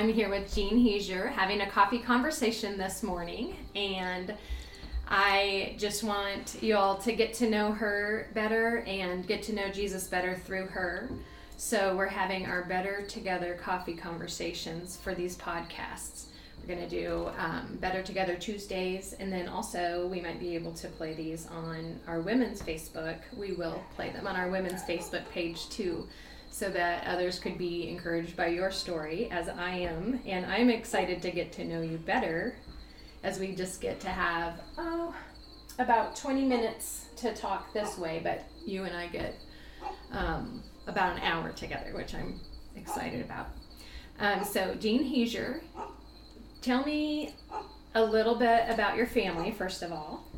I'm 0.00 0.08
here 0.08 0.30
with 0.30 0.54
Jean 0.54 0.82
Heiser 0.82 1.30
having 1.30 1.60
a 1.60 1.68
coffee 1.68 1.98
conversation 1.98 2.78
this 2.78 3.02
morning, 3.02 3.54
and 3.74 4.34
I 5.06 5.74
just 5.76 6.02
want 6.02 6.56
you 6.62 6.78
all 6.78 6.96
to 6.96 7.12
get 7.12 7.34
to 7.34 7.50
know 7.50 7.72
her 7.72 8.28
better 8.32 8.78
and 8.86 9.26
get 9.26 9.42
to 9.42 9.54
know 9.54 9.68
Jesus 9.68 10.06
better 10.06 10.36
through 10.36 10.68
her. 10.68 11.10
So, 11.58 11.94
we're 11.96 12.06
having 12.06 12.46
our 12.46 12.62
Better 12.62 13.02
Together 13.08 13.58
coffee 13.62 13.92
conversations 13.92 14.96
for 14.96 15.14
these 15.14 15.36
podcasts. 15.36 16.28
We're 16.62 16.74
going 16.74 16.88
to 16.88 17.02
do 17.02 17.28
um, 17.36 17.76
Better 17.82 18.02
Together 18.02 18.36
Tuesdays, 18.36 19.12
and 19.20 19.30
then 19.30 19.48
also 19.48 20.06
we 20.06 20.22
might 20.22 20.40
be 20.40 20.54
able 20.54 20.72
to 20.76 20.88
play 20.88 21.12
these 21.12 21.46
on 21.48 22.00
our 22.06 22.22
women's 22.22 22.62
Facebook. 22.62 23.18
We 23.36 23.52
will 23.52 23.82
play 23.96 24.08
them 24.08 24.26
on 24.26 24.34
our 24.34 24.48
women's 24.48 24.82
Facebook 24.82 25.28
page 25.28 25.68
too, 25.68 26.08
so 26.60 26.68
that 26.68 27.06
others 27.06 27.38
could 27.38 27.56
be 27.56 27.88
encouraged 27.88 28.36
by 28.36 28.48
your 28.48 28.70
story, 28.70 29.30
as 29.30 29.48
I 29.48 29.70
am. 29.70 30.20
And 30.26 30.44
I'm 30.44 30.68
excited 30.68 31.22
to 31.22 31.30
get 31.30 31.52
to 31.52 31.64
know 31.64 31.80
you 31.80 31.96
better 31.96 32.54
as 33.24 33.38
we 33.38 33.54
just 33.54 33.80
get 33.80 33.98
to 34.00 34.10
have, 34.10 34.60
oh, 34.76 35.14
about 35.78 36.16
20 36.16 36.44
minutes 36.44 37.06
to 37.16 37.34
talk 37.34 37.72
this 37.72 37.96
way, 37.96 38.20
but 38.22 38.44
you 38.66 38.84
and 38.84 38.94
I 38.94 39.06
get 39.06 39.36
um, 40.12 40.62
about 40.86 41.16
an 41.16 41.22
hour 41.22 41.50
together, 41.52 41.92
which 41.94 42.14
I'm 42.14 42.38
excited 42.76 43.24
about. 43.24 43.46
Um, 44.18 44.44
so, 44.44 44.74
Jean 44.74 45.02
Heiser 45.02 45.62
tell 46.60 46.84
me 46.84 47.36
a 47.94 48.04
little 48.04 48.34
bit 48.34 48.68
about 48.68 48.98
your 48.98 49.06
family, 49.06 49.50
first 49.50 49.82
of 49.82 49.92
all. 49.92 50.29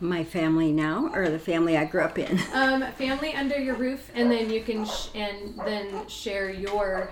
My 0.00 0.22
family 0.22 0.72
now, 0.72 1.10
or 1.12 1.28
the 1.28 1.38
family 1.38 1.76
I 1.76 1.84
grew 1.84 2.02
up 2.02 2.18
in? 2.18 2.38
Um, 2.52 2.82
family 2.92 3.34
under 3.34 3.58
your 3.58 3.74
roof, 3.74 4.10
and 4.14 4.30
then 4.30 4.50
you 4.50 4.62
can 4.62 4.84
sh- 4.86 5.08
and 5.14 5.58
then 5.64 6.06
share 6.08 6.50
your 6.50 7.10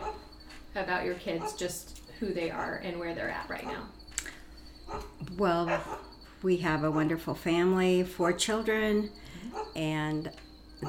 about 0.74 1.04
your 1.04 1.14
kids, 1.14 1.54
just 1.54 2.00
who 2.20 2.32
they 2.32 2.50
are 2.50 2.76
and 2.84 2.98
where 2.98 3.14
they're 3.14 3.30
at 3.30 3.48
right 3.48 3.64
now. 3.64 3.88
Well, 5.36 5.82
we 6.42 6.58
have 6.58 6.84
a 6.84 6.90
wonderful 6.90 7.34
family, 7.34 8.04
four 8.04 8.32
children, 8.32 9.10
and 9.74 10.30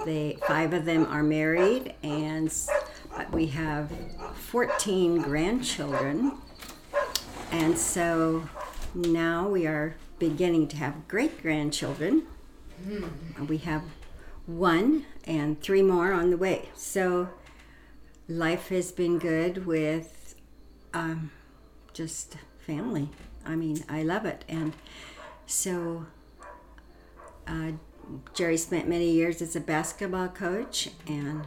they 0.05 0.37
five 0.47 0.73
of 0.73 0.85
them 0.85 1.05
are 1.07 1.23
married, 1.23 1.95
and 2.03 2.53
we 3.31 3.47
have 3.47 3.91
14 4.35 5.21
grandchildren 5.21 6.37
and 7.51 7.77
so 7.77 8.47
now 8.93 9.47
we 9.47 9.65
are 9.65 9.95
beginning 10.19 10.67
to 10.69 10.77
have 10.77 11.07
great 11.07 11.41
grandchildren. 11.41 12.23
Mm. 12.85 13.47
We 13.47 13.57
have 13.59 13.83
one 14.45 15.05
and 15.25 15.61
three 15.61 15.81
more 15.81 16.13
on 16.13 16.29
the 16.29 16.37
way. 16.37 16.69
So 16.75 17.29
life 18.27 18.69
has 18.69 18.91
been 18.91 19.19
good 19.19 19.65
with 19.65 20.35
um, 20.93 21.31
just 21.93 22.37
family. 22.65 23.09
I 23.45 23.55
mean, 23.55 23.83
I 23.89 24.03
love 24.03 24.25
it. 24.25 24.43
And 24.47 24.73
so 25.45 26.05
uh, 27.47 27.71
Jerry 28.33 28.57
spent 28.57 28.87
many 28.87 29.11
years 29.11 29.41
as 29.41 29.55
a 29.55 29.59
basketball 29.59 30.29
coach, 30.29 30.89
and 31.07 31.45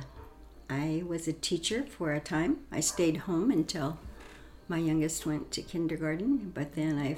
I 0.69 1.03
was 1.07 1.29
a 1.29 1.33
teacher 1.33 1.85
for 1.85 2.13
a 2.13 2.21
time. 2.21 2.59
I 2.71 2.81
stayed 2.81 3.19
home 3.19 3.51
until 3.51 3.99
my 4.69 4.79
youngest 4.79 5.27
went 5.27 5.51
to 5.53 5.63
kindergarten, 5.63 6.53
but 6.55 6.75
then 6.75 6.99
I 6.99 7.17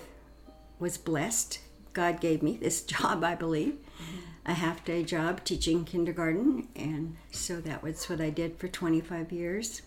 was 0.83 0.98
blessed. 0.98 1.61
God 1.94 2.20
gave 2.20 2.42
me 2.42 2.58
this 2.58 2.83
job, 2.94 3.25
I 3.25 3.34
believe, 3.34 3.75
mm-hmm. 3.75 4.19
a 4.50 4.55
half 4.55 4.84
day 4.84 5.02
job 5.05 5.44
teaching 5.44 5.84
kindergarten, 5.84 6.69
and 6.77 7.16
so 7.30 7.61
that 7.62 7.83
was 7.83 8.11
what 8.11 8.20
I 8.20 8.28
did 8.28 8.58
for 8.58 8.69
25 8.69 9.33
years. 9.33 9.83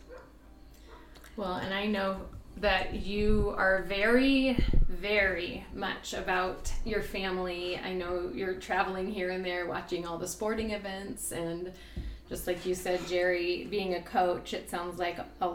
Well, 1.36 1.56
and 1.56 1.74
I 1.74 1.86
know 1.86 2.22
that 2.58 2.96
you 2.96 3.54
are 3.58 3.84
very, 3.84 4.58
very 4.88 5.66
much 5.74 6.14
about 6.14 6.72
your 6.86 7.02
family. 7.02 7.78
I 7.78 7.92
know 7.92 8.32
you're 8.34 8.56
traveling 8.56 9.12
here 9.12 9.32
and 9.32 9.44
there, 9.44 9.68
watching 9.68 10.08
all 10.08 10.18
the 10.18 10.28
sporting 10.28 10.72
events, 10.72 11.34
and 11.34 11.74
just 12.30 12.48
like 12.48 12.66
you 12.66 12.74
said, 12.74 13.06
Jerry, 13.08 13.68
being 13.70 13.96
a 13.96 14.02
coach, 14.02 14.54
it 14.54 14.70
sounds 14.70 14.98
like 14.98 15.20
a, 15.42 15.52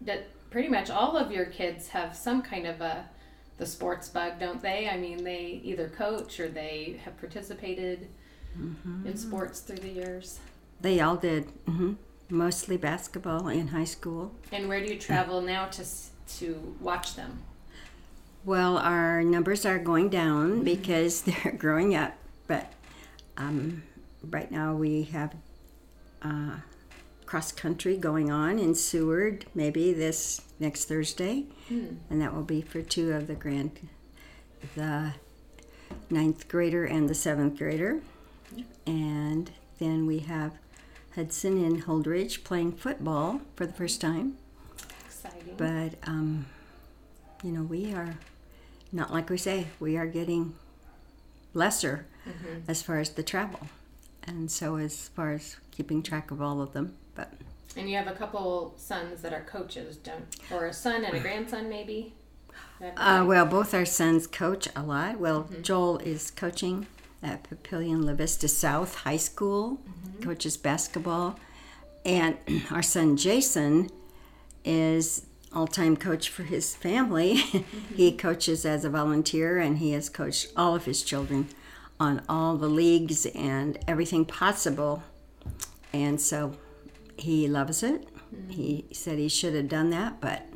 that 0.00 0.26
pretty 0.50 0.68
much 0.68 0.90
all 0.90 1.16
of 1.16 1.30
your 1.30 1.46
kids 1.46 1.88
have 1.88 2.16
some 2.16 2.42
kind 2.42 2.66
of 2.66 2.80
a 2.80 3.08
the 3.58 3.66
sports 3.66 4.08
bug, 4.08 4.38
don't 4.38 4.62
they? 4.62 4.88
I 4.88 4.96
mean, 4.96 5.24
they 5.24 5.60
either 5.64 5.88
coach 5.88 6.40
or 6.40 6.48
they 6.48 7.00
have 7.04 7.18
participated 7.18 8.08
mm-hmm. 8.58 9.06
in 9.06 9.16
sports 9.16 9.60
through 9.60 9.78
the 9.78 9.88
years. 9.88 10.38
They 10.80 11.00
all 11.00 11.16
did. 11.16 11.46
Mm-hmm. 11.66 11.94
Mostly 12.30 12.76
basketball 12.76 13.48
in 13.48 13.68
high 13.68 13.84
school. 13.84 14.32
And 14.52 14.68
where 14.68 14.80
do 14.80 14.92
you 14.92 14.98
travel 14.98 15.40
now 15.40 15.66
to 15.66 15.84
to 16.38 16.76
watch 16.80 17.16
them? 17.16 17.42
Well, 18.44 18.78
our 18.78 19.22
numbers 19.22 19.66
are 19.66 19.78
going 19.78 20.08
down 20.10 20.56
mm-hmm. 20.56 20.64
because 20.64 21.22
they're 21.22 21.52
growing 21.52 21.94
up, 21.94 22.14
but 22.46 22.72
um, 23.36 23.82
right 24.22 24.50
now 24.50 24.74
we 24.74 25.04
have 25.04 25.34
uh, 26.22 26.56
cross 27.26 27.50
country 27.50 27.96
going 27.96 28.30
on 28.30 28.58
in 28.58 28.74
Seward, 28.74 29.46
maybe 29.54 29.92
this 29.92 30.40
next 30.58 30.86
Thursday, 30.86 31.44
hmm. 31.68 31.96
and 32.10 32.20
that 32.20 32.34
will 32.34 32.42
be 32.42 32.60
for 32.60 32.82
two 32.82 33.12
of 33.12 33.26
the 33.26 33.34
grand, 33.34 33.88
the 34.74 35.14
ninth 36.10 36.48
grader 36.48 36.84
and 36.84 37.08
the 37.08 37.14
seventh 37.14 37.58
grader, 37.58 38.00
and 38.86 39.50
then 39.78 40.06
we 40.06 40.20
have 40.20 40.52
Hudson 41.14 41.64
and 41.64 41.84
Holdridge 41.84 42.44
playing 42.44 42.72
football 42.72 43.40
for 43.56 43.66
the 43.66 43.72
first 43.72 44.00
time. 44.00 44.36
Exciting. 45.06 45.54
But 45.56 45.94
um, 46.08 46.46
you 47.42 47.52
know, 47.52 47.62
we 47.62 47.92
are 47.92 48.16
not 48.92 49.12
like 49.12 49.30
we 49.30 49.38
say 49.38 49.66
we 49.80 49.96
are 49.96 50.06
getting 50.06 50.54
lesser 51.54 52.06
mm-hmm. 52.26 52.70
as 52.70 52.82
far 52.82 52.98
as 52.98 53.10
the 53.10 53.22
travel, 53.22 53.60
and 54.24 54.50
so 54.50 54.76
as 54.76 55.08
far 55.08 55.32
as 55.32 55.56
keeping 55.70 56.02
track 56.02 56.30
of 56.30 56.40
all 56.40 56.60
of 56.60 56.72
them. 56.72 56.94
But 57.14 57.32
and 57.76 57.88
you 57.88 57.96
have 57.96 58.06
a 58.06 58.12
couple 58.12 58.74
sons 58.76 59.22
that 59.22 59.32
are 59.32 59.42
coaches, 59.42 59.96
don't? 59.96 60.36
Or 60.50 60.66
a 60.66 60.72
son 60.72 61.04
and 61.04 61.16
a 61.16 61.20
grandson, 61.20 61.68
maybe. 61.68 62.14
Uh, 62.96 63.24
well, 63.26 63.44
both 63.44 63.74
our 63.74 63.84
sons 63.84 64.26
coach 64.26 64.68
a 64.74 64.82
lot. 64.82 65.18
Well, 65.18 65.44
mm-hmm. 65.44 65.62
Joel 65.62 65.98
is 65.98 66.30
coaching 66.30 66.86
at 67.22 67.48
Papillion 67.48 68.04
La 68.04 68.14
Vista 68.14 68.48
South 68.48 68.94
High 68.96 69.16
School, 69.16 69.78
mm-hmm. 69.78 70.22
coaches 70.22 70.56
basketball, 70.56 71.38
and 72.04 72.36
our 72.70 72.82
son 72.82 73.16
Jason 73.16 73.90
is 74.64 75.26
all-time 75.52 75.96
coach 75.96 76.28
for 76.28 76.44
his 76.44 76.74
family. 76.74 77.42
Mm-hmm. 77.48 77.94
he 77.96 78.12
coaches 78.12 78.64
as 78.64 78.84
a 78.84 78.90
volunteer, 78.90 79.58
and 79.58 79.78
he 79.78 79.92
has 79.92 80.08
coached 80.08 80.48
all 80.56 80.74
of 80.74 80.84
his 80.84 81.02
children 81.02 81.48
on 81.98 82.22
all 82.28 82.56
the 82.56 82.68
leagues 82.68 83.26
and 83.26 83.78
everything 83.88 84.24
possible. 84.24 85.02
And 85.92 86.20
so 86.20 86.54
he 87.18 87.48
loves 87.48 87.82
it. 87.82 88.06
Mm-hmm. 88.34 88.50
He 88.50 88.86
said 88.92 89.18
he 89.18 89.28
should 89.28 89.54
have 89.54 89.68
done 89.68 89.90
that, 89.90 90.20
but 90.20 90.46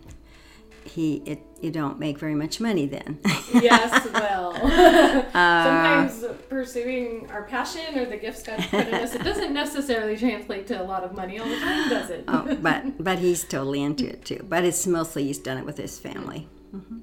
he 0.85 1.23
it 1.27 1.43
you 1.61 1.71
don't 1.71 1.99
make 1.99 2.19
very 2.19 2.35
much 2.35 2.61
money 2.61 2.87
then. 2.87 3.21
yes, 3.55 4.09
well, 4.13 4.57
uh, 4.57 5.29
sometimes 5.33 6.25
pursuing 6.49 7.31
our 7.31 7.45
passion 7.45 7.97
or 7.99 8.05
the 8.05 8.17
gifts 8.17 8.43
God 8.43 8.59
put 8.69 8.89
in 8.89 8.95
us, 8.95 9.15
it 9.15 9.23
doesn't 9.23 9.55
necessarily 9.55 10.17
translate 10.17 10.67
to 10.69 10.81
a 10.81 10.85
lot 10.85 11.05
of 11.05 11.15
money 11.15 11.39
all 11.39 11.49
the 11.49 11.59
time, 11.59 11.89
does 11.89 12.11
it? 12.11 12.25
oh, 12.27 12.57
but 12.61 12.99
but 13.03 13.19
he's 13.19 13.45
totally 13.45 13.83
into 13.83 14.09
it 14.09 14.25
too. 14.25 14.45
But 14.49 14.65
it's 14.65 14.87
mostly 14.87 15.25
he's 15.25 15.39
done 15.39 15.59
it 15.59 15.65
with 15.65 15.79
his 15.79 15.99
family. 15.99 16.49
Mm-hmm. 16.75 16.99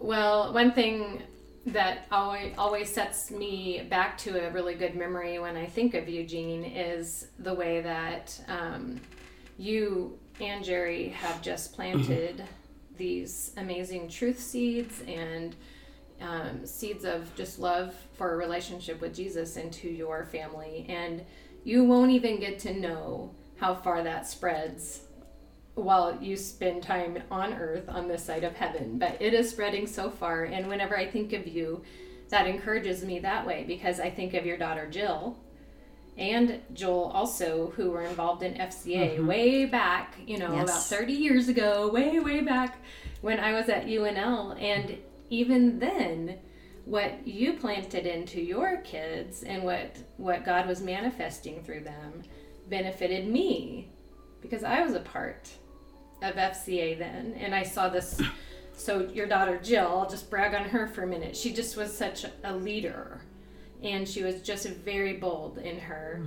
Well, 0.00 0.52
one 0.52 0.72
thing 0.72 1.22
that 1.66 2.06
always 2.10 2.54
always 2.58 2.92
sets 2.92 3.30
me 3.30 3.86
back 3.88 4.18
to 4.18 4.46
a 4.46 4.50
really 4.50 4.74
good 4.74 4.96
memory 4.96 5.38
when 5.38 5.56
I 5.56 5.66
think 5.66 5.94
of 5.94 6.08
Eugene 6.08 6.64
is 6.64 7.28
the 7.38 7.54
way 7.54 7.80
that 7.80 8.38
um, 8.48 9.00
you 9.58 10.18
and 10.40 10.64
Jerry 10.64 11.10
have 11.10 11.40
just 11.40 11.72
planted 11.72 12.38
mm-hmm. 12.38 12.96
these 12.96 13.52
amazing 13.56 14.08
truth 14.08 14.40
seeds 14.40 15.02
and 15.06 15.54
um, 16.20 16.66
seeds 16.66 17.04
of 17.04 17.32
just 17.36 17.58
love 17.58 17.94
for 18.14 18.32
a 18.32 18.36
relationship 18.36 19.00
with 19.00 19.14
Jesus 19.14 19.56
into 19.56 19.88
your 19.88 20.24
family, 20.24 20.86
and 20.88 21.24
you 21.64 21.84
won't 21.84 22.10
even 22.10 22.40
get 22.40 22.58
to 22.60 22.74
know 22.74 23.34
how 23.56 23.74
far 23.74 24.02
that 24.02 24.26
spreads 24.26 25.02
while 25.74 26.18
you 26.20 26.36
spend 26.36 26.82
time 26.82 27.22
on 27.30 27.54
earth 27.54 27.88
on 27.88 28.08
this 28.08 28.24
side 28.24 28.44
of 28.44 28.54
heaven. 28.54 28.98
But 28.98 29.20
it 29.20 29.32
is 29.32 29.50
spreading 29.50 29.86
so 29.86 30.10
far. 30.10 30.44
And 30.44 30.68
whenever 30.68 30.96
I 30.96 31.06
think 31.06 31.32
of 31.32 31.46
you, 31.46 31.82
that 32.28 32.46
encourages 32.46 33.04
me 33.04 33.18
that 33.20 33.46
way 33.46 33.64
because 33.66 34.00
I 34.00 34.10
think 34.10 34.34
of 34.34 34.46
your 34.46 34.56
daughter 34.56 34.88
Jill 34.88 35.36
and 36.18 36.60
Joel 36.74 37.10
also, 37.14 37.72
who 37.76 37.90
were 37.90 38.02
involved 38.02 38.42
in 38.42 38.54
FCA 38.54 39.16
mm-hmm. 39.16 39.26
way 39.26 39.64
back, 39.64 40.14
you 40.26 40.38
know, 40.38 40.54
yes. 40.54 40.64
about 40.64 40.82
30 40.82 41.12
years 41.12 41.48
ago, 41.48 41.88
way, 41.88 42.18
way 42.20 42.40
back 42.42 42.82
when 43.22 43.40
I 43.40 43.52
was 43.52 43.68
at 43.68 43.86
UNL. 43.86 44.60
And 44.60 44.98
even 45.30 45.78
then, 45.78 46.38
what 46.84 47.26
you 47.26 47.54
planted 47.54 48.06
into 48.06 48.40
your 48.42 48.78
kids 48.78 49.42
and 49.42 49.62
what, 49.62 49.96
what 50.18 50.44
God 50.44 50.66
was 50.66 50.82
manifesting 50.82 51.62
through 51.62 51.84
them 51.84 52.22
benefited 52.68 53.26
me 53.26 53.88
because 54.42 54.64
I 54.64 54.82
was 54.82 54.94
a 54.94 55.00
part 55.00 55.50
of 56.22 56.36
FCA 56.36 56.98
then, 56.98 57.34
and 57.38 57.54
I 57.54 57.62
saw 57.62 57.88
this. 57.88 58.20
So 58.74 59.08
your 59.12 59.26
daughter 59.26 59.60
Jill, 59.62 59.86
I'll 59.86 60.08
just 60.08 60.30
brag 60.30 60.54
on 60.54 60.68
her 60.70 60.86
for 60.88 61.02
a 61.02 61.06
minute. 61.06 61.36
She 61.36 61.52
just 61.52 61.76
was 61.76 61.96
such 61.96 62.24
a 62.42 62.56
leader, 62.56 63.20
and 63.82 64.08
she 64.08 64.22
was 64.22 64.40
just 64.40 64.66
very 64.66 65.14
bold 65.14 65.58
in 65.58 65.78
her 65.78 66.22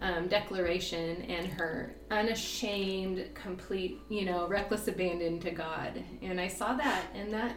um, 0.00 0.28
declaration 0.28 1.22
and 1.22 1.46
her 1.46 1.94
unashamed, 2.10 3.26
complete, 3.34 3.98
you 4.08 4.24
know, 4.24 4.46
reckless 4.46 4.88
abandon 4.88 5.40
to 5.40 5.50
God. 5.50 6.02
And 6.22 6.40
I 6.40 6.48
saw 6.48 6.74
that, 6.74 7.06
and 7.14 7.32
that 7.32 7.56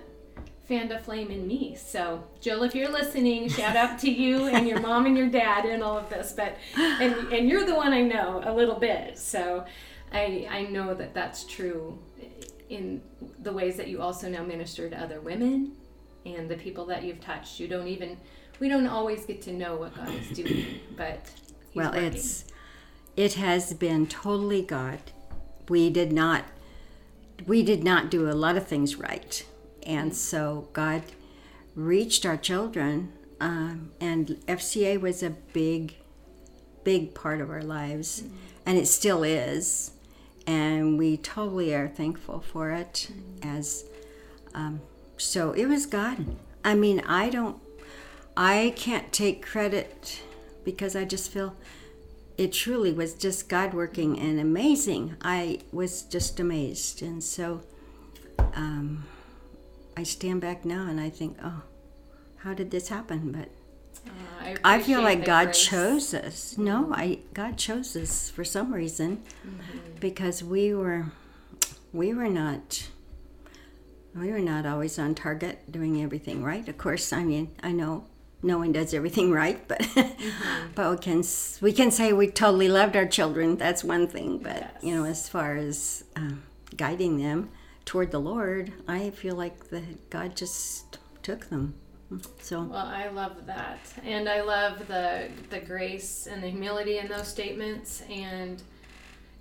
fanned 0.72 0.92
a 0.92 1.00
flame 1.00 1.32
in 1.32 1.46
me. 1.48 1.76
So, 1.76 2.24
Jill, 2.40 2.64
if 2.64 2.74
you're 2.74 2.92
listening, 2.92 3.50
shout 3.50 3.76
out 3.76 4.00
to 4.00 4.12
you 4.12 4.46
and 4.48 4.66
your 4.68 4.80
mom 4.80 5.06
and 5.06 5.18
your 5.18 5.28
dad 5.28 5.66
and 5.66 5.84
all 5.84 5.98
of 5.98 6.10
this. 6.10 6.32
But 6.32 6.56
and 6.78 7.14
and 7.34 7.50
you're 7.50 7.66
the 7.66 7.76
one 7.76 7.92
I 7.92 8.02
know 8.02 8.42
a 8.46 8.54
little 8.54 8.80
bit. 8.80 9.18
So, 9.18 9.66
I 10.12 10.48
I 10.50 10.64
know 10.64 10.94
that 10.94 11.14
that's 11.14 11.44
true 11.44 11.98
in 12.70 13.02
the 13.40 13.52
ways 13.52 13.76
that 13.78 13.88
you 13.88 14.02
also 14.02 14.30
now 14.30 14.44
minister 14.44 14.90
to 14.90 15.00
other 15.02 15.20
women 15.20 15.74
and 16.26 16.50
the 16.50 16.56
people 16.56 16.86
that 16.86 17.04
you've 17.04 17.22
touched. 17.22 17.60
You 17.60 17.68
don't 17.68 17.88
even 17.88 18.18
we 18.60 18.70
don't 18.70 18.88
always 18.88 19.26
get 19.26 19.42
to 19.44 19.54
know 19.54 19.76
what 19.76 19.96
God 19.96 20.10
is 20.10 20.30
doing, 20.30 20.80
but 20.98 21.32
well, 21.74 21.92
working. 21.92 22.04
it's 22.06 22.46
it 23.16 23.34
has 23.34 23.74
been 23.74 24.08
totally 24.08 24.62
God. 24.62 25.00
We 25.70 25.90
did 25.90 26.12
not 26.12 26.46
we 27.48 27.64
did 27.64 27.84
not 27.84 28.10
do 28.12 28.30
a 28.30 28.34
lot 28.34 28.58
of 28.58 28.68
things 28.68 28.96
right, 28.96 29.46
and 29.84 30.16
so 30.16 30.70
God 30.74 31.04
reached 31.76 32.26
our 32.26 32.38
children, 32.38 33.14
um, 33.40 33.92
and 34.00 34.28
FCA 34.48 35.00
was 35.00 35.24
a 35.24 35.30
big, 35.30 35.96
big 36.84 37.14
part 37.14 37.42
of 37.42 37.50
our 37.50 37.64
lives, 37.64 38.24
and 38.66 38.78
it 38.78 38.88
still 38.88 39.24
is, 39.24 39.92
and 40.48 40.98
we 40.98 41.18
totally 41.18 41.74
are 41.74 41.88
thankful 41.88 42.42
for 42.42 42.72
it. 42.72 43.10
As 43.42 43.86
um, 44.54 44.82
so, 45.18 45.52
it 45.52 45.66
was 45.68 45.86
God. 45.86 46.36
I 46.64 46.74
mean, 46.76 47.02
I 47.02 47.30
don't, 47.30 47.58
I 48.36 48.74
can't 48.76 49.12
take 49.12 49.46
credit 49.46 50.22
because 50.64 50.96
I 50.96 51.06
just 51.06 51.32
feel 51.32 51.56
it 52.38 52.54
truly 52.54 52.92
was 52.92 53.14
just 53.14 53.50
God 53.50 53.74
working 53.74 54.20
and 54.20 54.40
amazing. 54.40 55.16
I 55.22 55.60
was 55.72 56.04
just 56.04 56.40
amazed. 56.40 57.02
And 57.02 57.24
so 57.24 57.62
um, 58.56 59.06
I 59.96 60.04
stand 60.04 60.42
back 60.42 60.66
now 60.66 60.88
and 60.88 61.00
I 61.00 61.10
think, 61.10 61.38
oh, 61.44 61.62
how 62.38 62.54
did 62.54 62.72
this 62.72 62.88
happen? 62.88 63.32
But 63.32 63.50
Uh, 64.08 64.56
I 64.64 64.82
feel 64.82 65.02
like 65.02 65.24
God 65.26 65.46
grace. 65.46 65.66
chose 65.66 66.14
us. 66.14 66.58
No, 66.58 66.92
I 66.94 67.20
God 67.34 67.58
chose 67.58 67.96
us 67.96 68.30
for 68.30 68.44
some 68.44 68.74
reason 68.74 69.24
because 70.00 70.44
we 70.44 70.74
were 70.74 71.06
we 71.94 72.14
were 72.14 72.30
not 72.30 72.88
we 74.16 74.32
were 74.32 74.40
not 74.40 74.66
always 74.66 75.00
on 75.00 75.16
target 75.16 75.72
doing 75.72 76.02
everything 76.02 76.44
right. 76.44 76.68
Of 76.68 76.78
course, 76.78 77.14
I 77.14 77.24
mean, 77.24 77.52
I 77.64 77.72
know 77.72 78.06
no 78.44 78.58
one 78.58 78.72
does 78.72 78.94
everything 78.94 79.32
right, 79.42 79.66
but 79.68 79.88
but 80.76 80.92
we 80.92 80.98
can 80.98 81.24
we 81.62 81.72
can 81.72 81.92
say 81.92 82.12
we 82.14 82.28
totally 82.28 82.68
loved 82.68 82.96
our 82.96 83.06
children. 83.06 83.58
That's 83.58 83.84
one 83.84 84.08
thing. 84.08 84.40
But 84.40 84.78
you 84.82 84.96
know, 84.96 85.06
as 85.06 85.30
far 85.30 85.56
as 85.56 86.04
um, 86.16 86.44
guiding 86.76 87.18
them 87.18 87.50
toward 87.86 88.12
the 88.12 88.20
Lord, 88.20 88.74
I 88.88 89.12
feel 89.12 89.36
like 89.36 89.70
that 89.70 90.10
God 90.10 90.36
just 90.36 90.98
took 91.22 91.50
them. 91.50 91.76
So 92.42 92.64
Well, 92.64 92.86
I 92.86 93.08
love 93.08 93.46
that, 93.46 93.80
and 94.04 94.28
I 94.28 94.42
love 94.42 94.88
the 94.88 95.30
the 95.50 95.60
grace 95.60 96.28
and 96.28 96.44
the 96.44 96.50
humility 96.50 96.98
in 96.98 97.08
those 97.08 97.28
statements, 97.28 98.04
and 98.10 98.62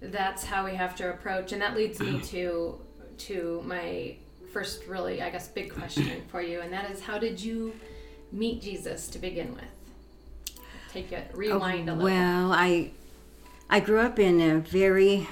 that's 0.01 0.45
how 0.45 0.65
we 0.65 0.75
have 0.75 0.95
to 0.97 1.11
approach. 1.11 1.53
And 1.53 1.61
that 1.63 1.77
leads 1.77 1.99
me 1.99 2.21
to 2.25 2.81
to 3.19 3.63
my 3.67 4.17
first 4.53 4.87
really, 4.87 5.23
I 5.23 5.31
guess, 5.31 5.49
big 5.49 5.73
question 5.75 6.23
for 6.29 6.43
you, 6.43 6.61
and 6.61 6.73
that 6.73 6.91
is, 6.91 7.01
how 7.01 7.19
did 7.19 7.43
you 7.43 7.75
meet 8.33 8.63
Jesus 8.63 9.09
to 9.09 9.19
begin 9.19 9.55
with? 9.55 10.61
Take 10.93 11.13
it, 11.13 11.31
rewind 11.35 11.89
a 11.89 11.93
oh, 11.93 11.95
little. 11.97 12.11
Well, 12.11 12.53
I 12.53 12.93
I 13.69 13.81
grew 13.81 14.01
up 14.01 14.19
in 14.19 14.41
a 14.41 14.59
very 14.59 15.29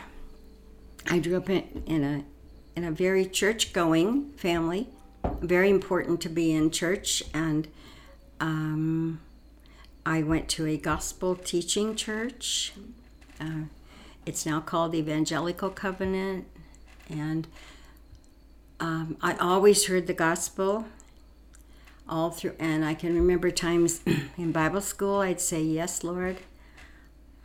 I 1.07 1.19
grew 1.19 1.37
up 1.37 1.49
in, 1.49 1.83
in 1.87 2.05
a 2.05 2.25
in 2.77 2.85
a 2.85 2.91
very 2.91 3.27
church 3.27 3.73
going 3.73 4.31
family. 4.33 4.89
Very 5.41 5.71
important 5.71 6.21
to 6.23 6.29
be 6.29 6.53
in 6.53 6.71
church, 6.71 7.23
and 7.33 7.69
um, 8.41 9.21
I 10.05 10.23
went 10.23 10.49
to 10.51 10.67
a 10.67 10.77
gospel 10.77 11.35
teaching 11.37 11.95
church. 11.95 12.73
Uh, 13.41 13.65
it's 14.27 14.45
now 14.45 14.61
called 14.61 14.95
Evangelical 14.95 15.71
Covenant, 15.71 16.47
and 17.09 17.47
um, 18.81 19.17
I 19.23 19.35
always 19.37 19.87
heard 19.87 20.07
the 20.07 20.15
gospel 20.15 20.87
all 22.09 22.31
through 22.31 22.55
and 22.59 22.85
i 22.85 22.95
can 22.95 23.15
remember 23.15 23.51
times 23.51 24.01
in 24.39 24.51
bible 24.51 24.81
school 24.81 25.19
i'd 25.21 25.41
say 25.41 25.61
yes 25.61 26.03
lord 26.03 26.39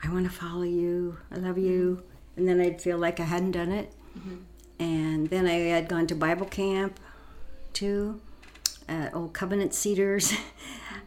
i 0.04 0.10
want 0.10 0.26
to 0.26 0.32
follow 0.32 0.64
you 0.64 1.18
i 1.32 1.36
love 1.36 1.58
you 1.58 2.02
and 2.38 2.48
then 2.48 2.62
i'd 2.62 2.82
feel 2.82 2.98
like 2.98 3.20
i 3.20 3.24
hadn't 3.24 3.52
done 3.52 3.72
it 3.72 3.92
and 4.80 5.30
then 5.30 5.46
i 5.46 5.54
had 5.54 5.88
gone 5.88 6.08
to 6.08 6.16
bible 6.16 6.46
camp 6.46 7.00
too 7.74 8.22
at 8.88 9.14
old 9.14 9.34
covenant 9.34 9.74
cedars. 9.74 10.34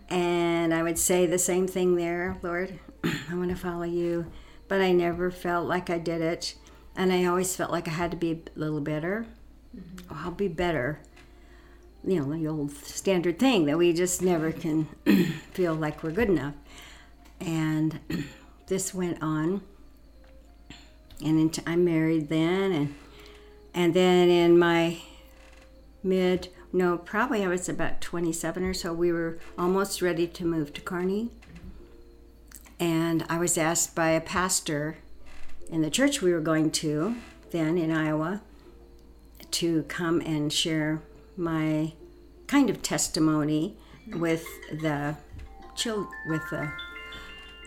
And 0.08 0.72
i 0.72 0.84
would 0.84 1.00
say 1.00 1.26
the 1.26 1.36
same 1.36 1.66
thing 1.66 1.96
there 1.96 2.36
lord. 2.40 2.78
I 3.04 3.34
want 3.34 3.50
to 3.50 3.56
follow 3.56 3.82
you. 3.82 4.30
But 4.68 4.80
i 4.80 4.92
never 4.92 5.32
felt 5.32 5.66
like 5.66 5.90
i 5.90 5.98
did 5.98 6.20
it. 6.22 6.54
And 6.94 7.12
i 7.12 7.24
always 7.24 7.56
felt 7.56 7.72
like 7.72 7.88
i 7.88 7.90
had 7.90 8.12
to 8.12 8.16
be 8.16 8.30
a 8.32 8.58
little 8.58 8.80
better. 8.80 9.26
Oh, 10.08 10.22
i'll 10.24 10.30
be 10.30 10.46
better. 10.46 11.00
You 12.04 12.20
know, 12.20 12.38
the 12.38 12.46
old 12.46 12.70
standard 12.70 13.40
thing 13.40 13.66
that 13.66 13.76
we 13.76 13.92
just 13.92 14.22
never 14.22 14.52
can 14.52 14.84
feel 15.52 15.74
like 15.74 16.04
we're 16.04 16.12
good 16.12 16.28
enough. 16.28 16.54
And 17.40 17.98
this 18.68 18.94
went 18.94 19.20
on, 19.20 19.62
and 21.24 21.40
into, 21.40 21.62
I'm 21.66 21.84
married 21.84 22.28
then, 22.28 22.72
and 22.72 22.94
and 23.74 23.92
then 23.92 24.28
in 24.28 24.58
my 24.58 24.98
mid, 26.02 26.48
no, 26.76 26.98
probably 26.98 27.42
I 27.42 27.48
was 27.48 27.70
about 27.70 28.02
27 28.02 28.62
or 28.62 28.74
so. 28.74 28.92
We 28.92 29.10
were 29.10 29.38
almost 29.56 30.02
ready 30.02 30.26
to 30.26 30.44
move 30.44 30.74
to 30.74 30.82
Kearney, 30.82 31.30
and 32.78 33.24
I 33.30 33.38
was 33.38 33.56
asked 33.56 33.94
by 33.94 34.10
a 34.10 34.20
pastor 34.20 34.98
in 35.70 35.80
the 35.80 35.88
church 35.88 36.20
we 36.20 36.32
were 36.32 36.40
going 36.40 36.70
to 36.70 37.16
then 37.50 37.78
in 37.78 37.90
Iowa 37.90 38.42
to 39.52 39.84
come 39.84 40.20
and 40.20 40.52
share 40.52 41.00
my 41.36 41.94
kind 42.46 42.68
of 42.68 42.82
testimony 42.82 43.76
with 44.12 44.44
the 44.70 45.16
chil- 45.76 46.10
with 46.28 46.42
the 46.50 46.70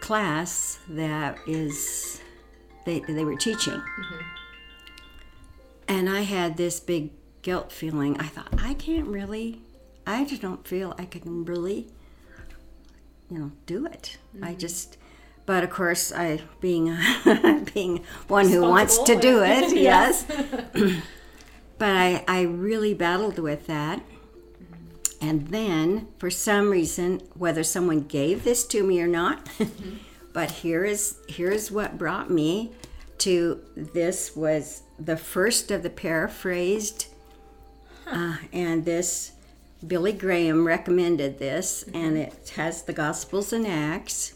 class 0.01 0.77
that 0.87 1.39
is 1.47 2.21
they 2.85 2.99
they 2.99 3.25
were 3.25 3.35
teaching. 3.35 3.73
Mm-hmm. 3.73 4.19
And 5.87 6.07
I 6.07 6.21
had 6.21 6.57
this 6.57 6.79
big 6.79 7.09
guilt 7.41 7.71
feeling. 7.71 8.19
I 8.19 8.27
thought 8.27 8.53
I 8.61 8.73
can't 8.73 9.07
really 9.07 9.61
I 10.05 10.25
just 10.25 10.41
don't 10.41 10.67
feel 10.67 10.95
I 10.97 11.05
can 11.05 11.45
really 11.45 11.87
you 13.29 13.37
know 13.37 13.51
do 13.65 13.85
it. 13.85 14.17
I 14.41 14.49
mm-hmm. 14.49 14.57
just 14.57 14.97
but 15.45 15.63
of 15.63 15.69
course 15.69 16.11
I 16.11 16.41
being 16.61 16.95
being 17.73 18.03
one 18.27 18.49
who 18.49 18.61
wants 18.61 19.01
to 19.03 19.19
do 19.19 19.43
it, 19.43 19.75
yes. 19.75 20.25
but 21.77 21.89
I, 21.89 22.23
I 22.27 22.41
really 22.41 22.93
battled 22.93 23.39
with 23.39 23.65
that. 23.67 23.99
Mm-hmm. 23.99 25.27
And 25.27 25.47
then, 25.47 26.07
for 26.19 26.29
some 26.29 26.69
reason, 26.69 27.21
whether 27.33 27.63
someone 27.63 28.01
gave 28.01 28.43
this 28.43 28.65
to 28.67 28.83
me 28.83 29.01
or 29.01 29.07
not, 29.07 29.45
mm-hmm. 29.45 29.95
but 30.33 30.51
here 30.51 30.85
is 30.85 31.17
here 31.27 31.49
is 31.49 31.71
what 31.71 31.97
brought 31.97 32.29
me 32.29 32.71
to 33.19 33.63
this 33.75 34.35
was 34.35 34.83
the 34.99 35.17
first 35.17 35.71
of 35.71 35.83
the 35.83 35.89
paraphrased, 35.89 37.07
uh, 38.11 38.37
and 38.53 38.85
this 38.85 39.31
Billy 39.85 40.11
Graham 40.13 40.65
recommended 40.67 41.39
this, 41.39 41.83
and 41.93 42.17
it 42.17 42.51
has 42.55 42.83
the 42.83 42.93
Gospels 42.93 43.53
and 43.53 43.65
Acts. 43.65 44.33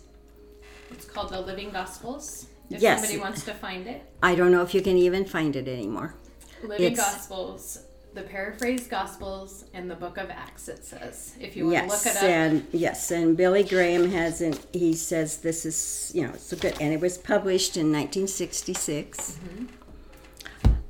It's 0.92 1.06
called 1.06 1.30
the 1.32 1.42
Living 1.42 1.72
Gospels. 1.72 2.48
If 2.70 2.82
Yes. 2.82 3.02
somebody 3.02 3.20
wants 3.20 3.44
to 3.46 3.54
find 3.54 3.88
it, 3.88 4.02
I 4.22 4.36
don't 4.36 4.52
know 4.52 4.62
if 4.62 4.74
you 4.74 4.82
can 4.82 4.96
even 4.98 5.26
find 5.26 5.56
it 5.56 5.68
anymore. 5.68 6.16
Living 6.64 6.94
It's- 6.94 6.98
Gospels, 6.98 7.80
the 8.14 8.22
paraphrased 8.22 8.90
Gospels, 8.90 9.66
and 9.74 9.92
the 9.92 9.96
Book 9.96 10.18
of 10.18 10.30
Acts. 10.30 10.70
It 10.70 10.86
says 10.86 11.34
if 11.42 11.56
you 11.58 11.66
want 11.66 11.78
to 11.78 11.84
Yes, 11.84 12.06
look 12.06 12.14
it 12.16 12.18
up. 12.18 12.24
and 12.24 12.68
yes, 12.72 13.12
and 13.12 13.36
Billy 13.36 13.64
Graham 13.64 14.10
hasn't. 14.12 14.66
He 14.72 14.94
says 14.94 15.38
this 15.38 15.66
is 15.66 16.12
you 16.16 16.26
know 16.26 16.34
so 16.38 16.56
good, 16.56 16.76
and 16.80 16.94
it 16.94 17.02
was 17.02 17.18
published 17.18 17.76
in 17.76 17.92
1966. 17.92 19.38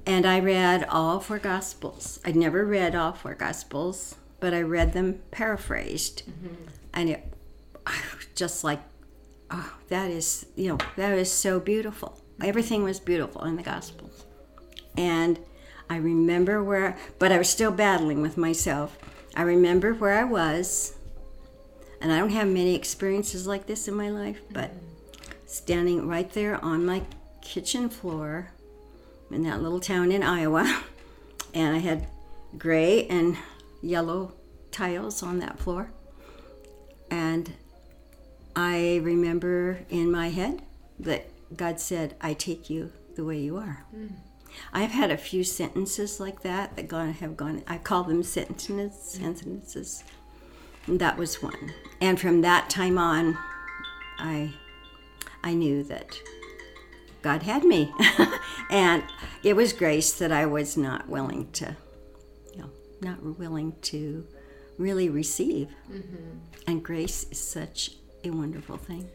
And 0.05 0.25
I 0.25 0.39
read 0.39 0.85
all 0.89 1.19
four 1.19 1.39
Gospels. 1.39 2.19
I'd 2.25 2.35
never 2.35 2.65
read 2.65 2.93
all 2.93 3.13
four 3.13 3.35
Gospels, 3.35 4.15
but 4.39 4.53
I 4.53 4.61
read 4.61 4.93
them 4.93 5.21
paraphrased, 5.31 6.23
mm-hmm. 6.29 6.55
and 6.93 7.09
it 7.09 7.33
just 8.35 8.63
like 8.63 8.81
oh, 9.49 9.73
that 9.87 10.09
is 10.11 10.45
you 10.55 10.67
know 10.69 10.77
that 10.97 11.17
is 11.17 11.31
so 11.31 11.59
beautiful. 11.59 12.19
Everything 12.41 12.83
was 12.83 12.99
beautiful 12.99 13.43
in 13.45 13.55
the 13.55 13.63
Gospels, 13.63 14.25
and 14.97 15.39
I 15.89 15.97
remember 15.97 16.63
where, 16.63 16.97
but 17.19 17.31
I 17.31 17.37
was 17.37 17.49
still 17.49 17.71
battling 17.71 18.21
with 18.21 18.37
myself. 18.37 18.97
I 19.35 19.43
remember 19.43 19.93
where 19.93 20.19
I 20.19 20.23
was, 20.23 20.95
and 22.01 22.11
I 22.11 22.19
don't 22.19 22.31
have 22.31 22.47
many 22.47 22.75
experiences 22.75 23.47
like 23.47 23.67
this 23.67 23.87
in 23.87 23.93
my 23.93 24.09
life, 24.09 24.41
but 24.51 24.71
mm-hmm. 24.71 25.27
standing 25.45 26.07
right 26.07 26.29
there 26.33 26.63
on 26.63 26.85
my 26.85 27.03
kitchen 27.41 27.89
floor 27.89 28.52
in 29.33 29.43
that 29.43 29.61
little 29.61 29.79
town 29.79 30.11
in 30.11 30.23
Iowa, 30.23 30.83
and 31.53 31.75
I 31.75 31.79
had 31.79 32.07
gray 32.57 33.07
and 33.07 33.37
yellow 33.81 34.33
tiles 34.71 35.23
on 35.23 35.39
that 35.39 35.59
floor. 35.59 35.91
And 37.09 37.53
I 38.55 38.99
remember 39.03 39.79
in 39.89 40.11
my 40.11 40.29
head 40.29 40.61
that 40.99 41.27
God 41.55 41.79
said, 41.79 42.15
I 42.21 42.33
take 42.33 42.69
you 42.69 42.91
the 43.15 43.23
way 43.23 43.39
you 43.39 43.57
are. 43.57 43.85
Hmm. 43.91 44.07
I've 44.71 44.91
had 44.91 45.11
a 45.11 45.17
few 45.17 45.43
sentences 45.43 46.19
like 46.19 46.41
that 46.41 46.75
that 46.75 46.87
gone 46.87 47.13
have 47.13 47.35
gone. 47.35 47.63
I 47.67 47.77
call 47.77 48.03
them 48.03 48.23
sentences. 48.23 48.93
Sentences. 48.95 50.03
And 50.85 50.99
that 50.99 51.17
was 51.17 51.41
one. 51.41 51.73
And 52.01 52.19
from 52.19 52.41
that 52.41 52.69
time 52.69 52.97
on, 52.97 53.37
I 54.19 54.53
I 55.43 55.53
knew 55.53 55.83
that 55.83 56.17
God 57.23 57.43
had 57.43 57.63
me, 57.63 57.91
and 58.69 59.03
it 59.43 59.55
was 59.55 59.73
grace 59.73 60.13
that 60.13 60.31
I 60.31 60.45
was 60.45 60.77
not 60.77 61.09
willing 61.09 61.49
to, 61.53 61.75
you 62.53 62.61
know, 62.61 62.69
not 63.01 63.23
willing 63.39 63.73
to 63.83 64.27
really 64.77 65.09
receive. 65.09 65.69
And 66.67 66.83
grace 66.83 67.25
is 67.31 67.39
such 67.39 67.91
a 68.23 68.29
wonderful 68.29 68.77
thing. 68.77 69.09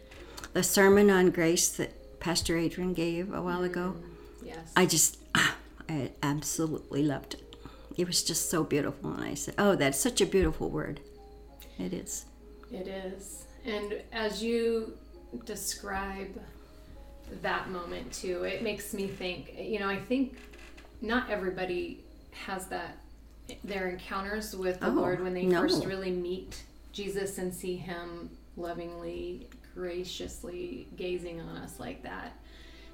The 0.54 0.62
sermon 0.62 1.10
on 1.10 1.30
grace 1.30 1.68
that 1.76 2.18
Pastor 2.18 2.56
Adrian 2.56 2.94
gave 2.94 3.32
a 3.32 3.42
while 3.42 3.62
ago. 3.62 3.96
Yes. 4.42 4.72
I 4.74 4.86
just, 4.86 5.18
ah, 5.34 5.56
I 5.88 6.12
absolutely 6.22 7.02
loved 7.02 7.34
it. 7.34 7.56
It 7.96 8.06
was 8.06 8.22
just 8.22 8.48
so 8.48 8.64
beautiful. 8.64 9.12
And 9.12 9.24
I 9.24 9.34
said, 9.34 9.54
Oh, 9.58 9.74
that's 9.74 9.98
such 9.98 10.20
a 10.20 10.26
beautiful 10.26 10.70
word. 10.70 11.00
It 11.78 11.92
is. 11.92 12.24
It 12.72 12.86
is. 12.86 13.46
And 13.64 14.00
as 14.12 14.42
you 14.42 14.96
describe 15.44 16.40
that 17.42 17.70
moment 17.70 18.12
too, 18.12 18.44
it 18.44 18.62
makes 18.62 18.94
me 18.94 19.06
think, 19.06 19.54
you 19.58 19.78
know, 19.78 19.88
I 19.88 19.98
think 19.98 20.36
not 21.00 21.30
everybody 21.30 22.04
has 22.32 22.66
that 22.66 22.98
their 23.64 23.88
encounters 23.88 24.54
with 24.54 24.80
the 24.80 24.88
Oh, 24.88 24.90
Lord 24.90 25.22
when 25.22 25.34
they 25.34 25.46
no. 25.46 25.60
first 25.60 25.84
really 25.86 26.10
meet 26.10 26.62
Jesus 26.92 27.38
and 27.38 27.52
see 27.52 27.76
him 27.76 28.30
lovingly, 28.56 29.48
graciously 29.74 30.88
gazing 30.96 31.40
on 31.40 31.56
us 31.56 31.80
like 31.80 32.02
that. 32.02 32.32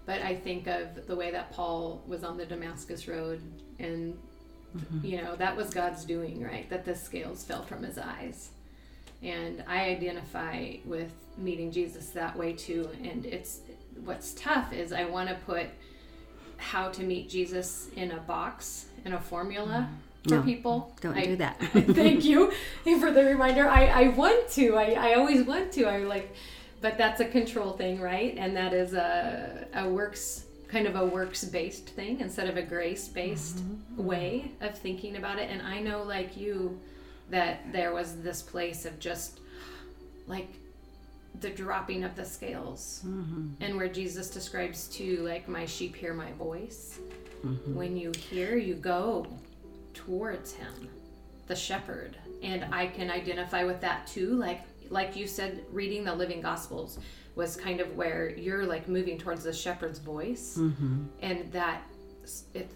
But 0.06 0.20
I 0.22 0.36
think 0.36 0.66
of 0.66 1.06
the 1.06 1.16
way 1.16 1.30
that 1.30 1.52
Paul 1.52 2.02
was 2.06 2.24
on 2.24 2.36
the 2.36 2.46
Damascus 2.46 3.08
road 3.08 3.40
and 3.78 4.16
mm-hmm. 4.76 5.04
you 5.04 5.22
know, 5.22 5.34
that 5.36 5.56
was 5.56 5.70
God's 5.70 6.04
doing, 6.04 6.42
right? 6.42 6.68
That 6.70 6.84
the 6.84 6.94
scales 6.94 7.44
fell 7.44 7.62
from 7.62 7.82
his 7.82 7.98
eyes. 7.98 8.50
And 9.24 9.64
I 9.66 9.86
identify 9.86 10.76
with 10.84 11.12
meeting 11.36 11.72
Jesus 11.72 12.10
that 12.10 12.36
way 12.36 12.52
too. 12.52 12.88
And 13.02 13.24
it's 13.24 13.60
what's 14.04 14.34
tough 14.34 14.72
is 14.72 14.92
I 14.92 15.04
want 15.06 15.28
to 15.30 15.34
put 15.46 15.66
how 16.56 16.90
to 16.90 17.02
meet 17.02 17.28
Jesus 17.28 17.88
in 17.96 18.12
a 18.12 18.18
box, 18.18 18.86
in 19.04 19.12
a 19.12 19.20
formula 19.20 19.88
mm-hmm. 19.88 20.28
for 20.28 20.36
No, 20.36 20.42
people. 20.42 20.94
don't 21.00 21.16
I- 21.16 21.24
do 21.24 21.36
that. 21.36 21.58
Thank 21.60 22.24
you 22.24 22.52
for 23.00 23.10
the 23.10 23.24
reminder. 23.24 23.68
I, 23.68 23.86
I 23.86 24.08
want 24.08 24.48
to. 24.50 24.76
I, 24.76 25.10
I 25.10 25.14
always 25.14 25.44
want 25.44 25.72
to. 25.72 25.84
I 25.84 25.98
like, 25.98 26.34
but 26.80 26.98
that's 26.98 27.20
a 27.20 27.24
control 27.24 27.72
thing, 27.72 28.00
right? 28.00 28.34
And 28.36 28.56
that 28.56 28.74
is 28.74 28.92
a, 28.94 29.66
a 29.74 29.88
works 29.88 30.44
kind 30.68 30.86
of 30.86 30.96
a 30.96 31.04
works 31.04 31.44
based 31.44 31.90
thing 31.90 32.20
instead 32.20 32.48
of 32.48 32.56
a 32.56 32.62
grace 32.62 33.06
based 33.06 33.58
mm-hmm. 33.58 34.04
way 34.04 34.50
of 34.60 34.76
thinking 34.76 35.16
about 35.16 35.38
it. 35.38 35.48
And 35.50 35.62
I 35.62 35.80
know, 35.80 36.02
like 36.02 36.36
you, 36.36 36.80
that 37.30 37.72
there 37.72 37.92
was 37.92 38.20
this 38.22 38.42
place 38.42 38.84
of 38.84 38.98
just 38.98 39.40
like 40.26 40.48
the 41.40 41.50
dropping 41.50 42.04
of 42.04 42.14
the 42.14 42.24
scales. 42.24 43.02
Mm-hmm. 43.06 43.48
And 43.60 43.76
where 43.76 43.88
jesus 43.88 44.30
describes 44.30 44.88
too 44.88 45.18
like 45.18 45.48
my 45.48 45.66
sheep 45.66 45.94
hear 45.96 46.14
my 46.14 46.32
voice. 46.32 46.98
Mm-hmm. 47.44 47.74
When 47.74 47.96
you 47.96 48.12
hear 48.16 48.56
you 48.56 48.74
go 48.74 49.26
towards 49.92 50.52
him 50.52 50.88
the 51.46 51.56
shepherd. 51.56 52.16
And 52.42 52.66
i 52.72 52.86
can 52.86 53.10
identify 53.10 53.64
with 53.64 53.80
that 53.80 54.06
too. 54.06 54.34
Like 54.34 54.60
like 54.90 55.16
you 55.16 55.26
said 55.26 55.64
reading 55.70 56.04
the 56.04 56.14
living 56.14 56.40
gospels 56.40 56.98
was 57.34 57.56
kind 57.56 57.80
of 57.80 57.96
where 57.96 58.30
you're 58.30 58.64
like 58.64 58.86
moving 58.86 59.18
towards 59.18 59.44
the 59.44 59.52
shepherd's 59.52 59.98
voice. 59.98 60.56
Mm-hmm. 60.58 61.04
And 61.20 61.52
that 61.52 61.82
it 62.54 62.70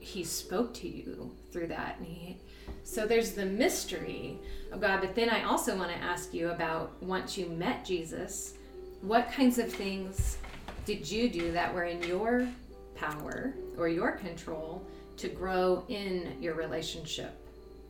he 0.00 0.22
spoke 0.22 0.74
to 0.74 0.88
you 0.88 1.34
through 1.50 1.68
that. 1.68 1.96
And 1.98 2.06
he 2.06 2.36
so 2.84 3.06
there's 3.06 3.32
the 3.32 3.44
mystery 3.44 4.38
of 4.70 4.80
god 4.80 5.00
but 5.00 5.14
then 5.14 5.28
i 5.28 5.42
also 5.42 5.76
want 5.76 5.90
to 5.90 5.96
ask 5.98 6.32
you 6.32 6.50
about 6.50 6.92
once 7.02 7.36
you 7.36 7.46
met 7.46 7.84
jesus 7.84 8.54
what 9.00 9.30
kinds 9.30 9.58
of 9.58 9.72
things 9.72 10.38
did 10.84 11.10
you 11.10 11.28
do 11.28 11.50
that 11.52 11.72
were 11.74 11.84
in 11.84 12.02
your 12.02 12.46
power 12.94 13.54
or 13.76 13.88
your 13.88 14.12
control 14.12 14.86
to 15.16 15.28
grow 15.28 15.84
in 15.88 16.36
your 16.40 16.54
relationship 16.54 17.34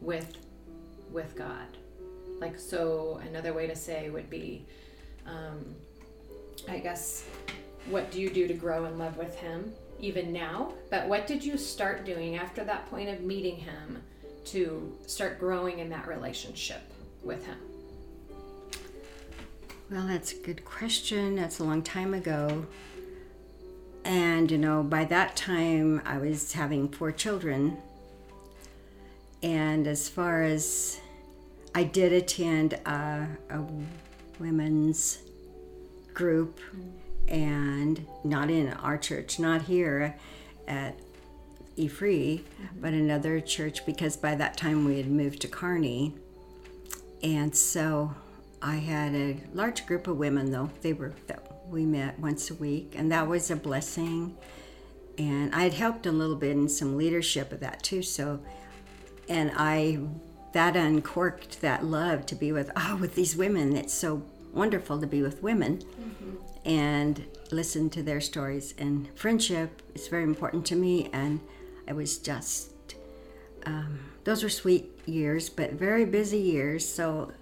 with 0.00 0.36
with 1.10 1.36
god? 1.36 1.66
Like 2.40 2.58
so 2.58 3.20
another 3.28 3.52
way 3.52 3.66
to 3.66 3.76
say 3.76 4.10
would 4.10 4.28
be 4.28 4.66
um, 5.26 5.74
i 6.68 6.78
guess 6.78 7.24
what 7.86 8.10
do 8.10 8.20
you 8.20 8.30
do 8.30 8.48
to 8.48 8.54
grow 8.54 8.86
in 8.86 8.98
love 8.98 9.16
with 9.16 9.36
him 9.36 9.72
even 10.00 10.32
now? 10.32 10.72
But 10.90 11.06
what 11.06 11.26
did 11.26 11.44
you 11.44 11.56
start 11.56 12.04
doing 12.04 12.36
after 12.36 12.64
that 12.64 12.88
point 12.90 13.08
of 13.08 13.20
meeting 13.20 13.56
him 13.56 14.02
to 14.46 14.96
start 15.06 15.38
growing 15.38 15.78
in 15.78 15.88
that 15.90 16.06
relationship 16.06 16.82
with 17.22 17.46
him 17.46 17.56
Well, 19.90 20.06
that's 20.06 20.32
a 20.32 20.36
good 20.36 20.64
question. 20.64 21.36
That's 21.36 21.58
a 21.58 21.64
long 21.64 21.82
time 21.82 22.14
ago. 22.14 22.66
And, 24.04 24.50
you 24.50 24.58
know, 24.58 24.82
by 24.82 25.04
that 25.06 25.36
time 25.36 26.02
I 26.04 26.18
was 26.18 26.52
having 26.52 26.88
four 26.88 27.12
children. 27.12 27.78
And 29.42 29.86
as 29.86 30.08
far 30.08 30.42
as 30.42 31.00
I 31.74 31.84
did 31.84 32.12
attend 32.12 32.74
a, 32.86 33.26
a 33.50 33.62
women's 34.38 35.18
group, 36.12 36.60
mm. 36.74 36.92
and 37.28 38.06
not 38.24 38.50
in 38.50 38.72
our 38.74 38.96
church, 38.98 39.38
not 39.38 39.62
here 39.62 40.16
at 40.68 40.98
E 41.76 41.88
Free, 41.88 42.44
mm-hmm. 42.44 42.80
but 42.80 42.92
another 42.92 43.40
church 43.40 43.84
because 43.86 44.16
by 44.16 44.34
that 44.34 44.56
time 44.56 44.84
we 44.84 44.96
had 44.96 45.08
moved 45.08 45.40
to 45.42 45.48
Kearney. 45.48 46.14
And 47.22 47.54
so 47.56 48.14
I 48.60 48.76
had 48.76 49.14
a 49.14 49.40
large 49.52 49.86
group 49.86 50.06
of 50.06 50.16
women, 50.16 50.50
though. 50.50 50.70
They 50.82 50.92
were, 50.92 51.12
that 51.26 51.66
we 51.68 51.84
met 51.84 52.18
once 52.18 52.50
a 52.50 52.54
week, 52.54 52.94
and 52.96 53.10
that 53.12 53.26
was 53.26 53.50
a 53.50 53.56
blessing. 53.56 54.36
And 55.18 55.54
I 55.54 55.62
had 55.62 55.74
helped 55.74 56.06
a 56.06 56.12
little 56.12 56.36
bit 56.36 56.52
in 56.52 56.68
some 56.68 56.96
leadership 56.96 57.52
of 57.52 57.60
that 57.60 57.82
too. 57.82 58.02
So, 58.02 58.40
and 59.28 59.52
I, 59.56 60.00
that 60.52 60.76
uncorked 60.76 61.60
that 61.60 61.84
love 61.84 62.26
to 62.26 62.34
be 62.34 62.52
with, 62.52 62.70
oh, 62.76 62.96
with 62.96 63.14
these 63.14 63.36
women. 63.36 63.76
It's 63.76 63.94
so 63.94 64.22
wonderful 64.52 65.00
to 65.00 65.06
be 65.06 65.22
with 65.22 65.42
women 65.42 65.78
mm-hmm. 65.78 66.68
and 66.68 67.24
listen 67.50 67.90
to 67.90 68.02
their 68.02 68.20
stories. 68.20 68.74
And 68.78 69.08
friendship 69.16 69.82
is 69.94 70.08
very 70.08 70.24
important 70.24 70.66
to 70.66 70.76
me. 70.76 71.10
And 71.12 71.40
it 71.86 71.94
was 71.94 72.18
just, 72.18 72.70
um, 73.66 73.98
those 74.24 74.42
were 74.42 74.48
sweet 74.48 74.90
years, 75.06 75.48
but 75.48 75.72
very 75.72 76.04
busy 76.04 76.38
years. 76.38 76.86
So 76.88 77.32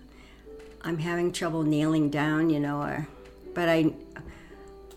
I'm 0.83 0.99
having 0.99 1.33
trouble 1.33 1.63
nailing 1.63 2.11
down, 2.11 2.51
you 2.51 2.61
know, 2.61 2.83
or, 2.83 3.09
but 3.55 3.69
I, 3.69 3.93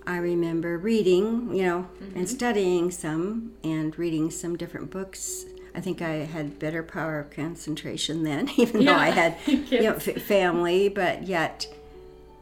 I 0.07 0.17
remember 0.17 0.77
reading, 0.77 1.53
you 1.55 1.63
know, 1.63 1.87
and 2.15 2.27
studying 2.29 2.91
some 2.91 3.53
and 3.63 3.97
reading 3.97 4.29
some 4.31 4.55
different 4.55 4.91
books. 4.91 5.45
I 5.73 5.81
think 5.81 6.01
I 6.01 6.09
had 6.25 6.57
better 6.59 6.83
power 6.83 7.19
of 7.19 7.31
concentration 7.31 8.23
then, 8.23 8.49
even 8.57 8.85
though 8.85 8.93
I 8.93 9.07
Yeah. 9.07 9.13
had, 9.13 9.37
you 9.47 9.81
know, 9.83 9.93
f- 9.95 10.21
family, 10.23 10.89
but 10.89 11.23
yet 11.23 11.67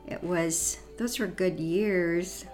it 0.08 0.24
was, 0.24 0.78
those 0.98 1.20
were 1.20 1.28
good 1.28 1.60
years. 1.60 2.46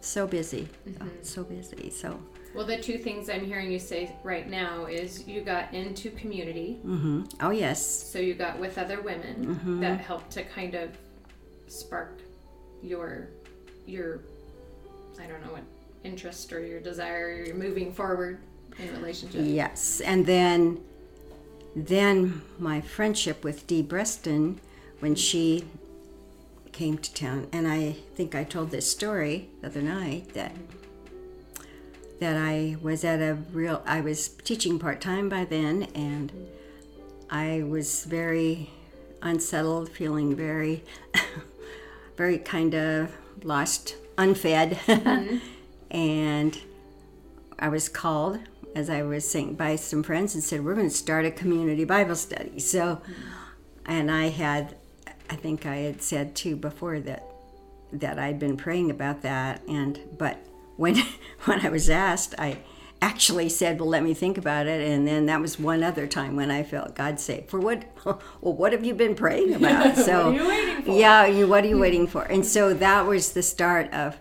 So 0.00 0.26
busy, 0.26 0.68
oh, 1.00 1.06
so 1.22 1.44
busy. 1.44 1.90
So, 1.90 2.20
well 2.54 2.66
the 2.66 2.78
two 2.78 2.98
things 2.98 3.28
i'm 3.28 3.44
hearing 3.44 3.70
you 3.70 3.78
say 3.78 4.14
right 4.22 4.48
now 4.48 4.86
is 4.86 5.26
you 5.26 5.40
got 5.40 5.72
into 5.72 6.10
community. 6.10 6.78
Hmm 6.82 7.22
oh, 7.40 7.50
yes. 7.50 7.84
so 7.84 8.18
you 8.18 8.34
got 8.34 8.58
with 8.58 8.78
other 8.78 9.00
women 9.00 9.80
that 9.80 10.00
helped 10.00 10.30
to 10.32 10.44
kind 10.44 10.74
of 10.74 10.90
spark 11.66 12.20
your 12.82 13.28
your 13.86 14.20
i 15.20 15.26
don't 15.26 15.44
know 15.44 15.52
what 15.52 15.62
interest 16.04 16.52
or 16.52 16.64
your 16.64 16.80
desire 16.80 17.42
you're 17.44 17.54
moving 17.54 17.92
forward 17.92 18.40
in 18.78 18.92
relationship. 18.94 19.42
Yes, 19.44 20.00
and 20.00 20.26
then 20.26 20.80
then 21.74 22.42
my 22.58 22.80
friendship 22.80 23.44
with 23.44 23.66
Dee 23.66 23.82
Breston 23.82 24.60
when 25.00 25.14
she 25.14 25.64
came 26.72 26.98
to 26.98 27.14
town, 27.14 27.48
and 27.52 27.66
I 27.68 27.92
think 28.14 28.34
I 28.34 28.44
told 28.44 28.70
this 28.70 28.90
story 28.90 29.48
the 29.60 29.68
other 29.68 29.82
night 29.82 30.34
that 30.34 30.52
that 32.20 32.36
I 32.36 32.76
was 32.80 33.04
at 33.04 33.20
a 33.20 33.34
real, 33.52 33.82
I 33.86 34.00
was 34.00 34.28
teaching 34.28 34.78
part 34.78 35.00
time 35.00 35.28
by 35.28 35.44
then, 35.44 35.84
and 35.94 36.32
I 37.30 37.62
was 37.62 38.04
very 38.04 38.70
unsettled, 39.22 39.90
feeling 39.90 40.36
very, 40.36 40.84
very 42.16 42.38
kind 42.38 42.74
of 42.74 43.12
lost, 43.42 43.96
unfed. 44.18 44.72
Mm-hmm. 44.86 45.38
and 45.90 46.58
I 47.58 47.68
was 47.68 47.88
called, 47.88 48.40
as 48.74 48.90
I 48.90 49.02
was 49.02 49.28
saying, 49.28 49.54
by 49.54 49.76
some 49.76 50.02
friends 50.02 50.34
and 50.34 50.42
said, 50.42 50.64
We're 50.64 50.74
going 50.74 50.88
to 50.88 50.94
start 50.94 51.24
a 51.24 51.30
community 51.30 51.84
Bible 51.84 52.16
study. 52.16 52.58
So, 52.58 52.96
mm-hmm. 52.96 53.12
and 53.86 54.10
I 54.10 54.28
had, 54.28 54.76
I 55.28 55.36
think 55.36 55.66
I 55.66 55.76
had 55.76 56.02
said 56.02 56.34
too 56.34 56.56
before 56.56 57.00
that 57.00 57.28
that 57.92 58.18
I'd 58.18 58.38
been 58.38 58.56
praying 58.56 58.90
about 58.90 59.22
that 59.22 59.62
and 59.68 60.00
but 60.16 60.38
when 60.82 60.96
when 61.44 61.64
I 61.64 61.70
was 61.70 61.88
asked 61.88 62.34
I 62.38 62.58
actually 63.00 63.48
said 63.48 63.78
well 63.78 63.88
let 63.88 64.02
me 64.02 64.14
think 64.14 64.36
about 64.36 64.66
it 64.66 64.86
and 64.86 65.06
then 65.06 65.26
that 65.26 65.40
was 65.40 65.58
one 65.58 65.82
other 65.82 66.06
time 66.06 66.36
when 66.36 66.50
I 66.50 66.62
felt 66.62 66.94
God 66.94 67.18
say 67.18 67.46
for 67.48 67.58
what 67.58 67.84
well 68.04 68.54
what 68.54 68.72
have 68.72 68.84
you 68.84 68.92
been 68.92 69.14
praying 69.14 69.54
about? 69.60 69.96
So 69.96 70.32
what 70.32 70.34
are 70.34 70.42
you 70.42 70.48
waiting 70.48 70.82
for? 70.82 70.98
yeah 70.98 71.26
you, 71.26 71.46
what 71.46 71.64
are 71.64 71.68
you 71.68 71.76
hmm. 71.76 71.80
waiting 71.80 72.06
for? 72.06 72.24
And 72.24 72.44
so 72.44 72.74
that 72.74 73.06
was 73.06 73.32
the 73.32 73.42
start 73.42 73.92
of 73.92 74.18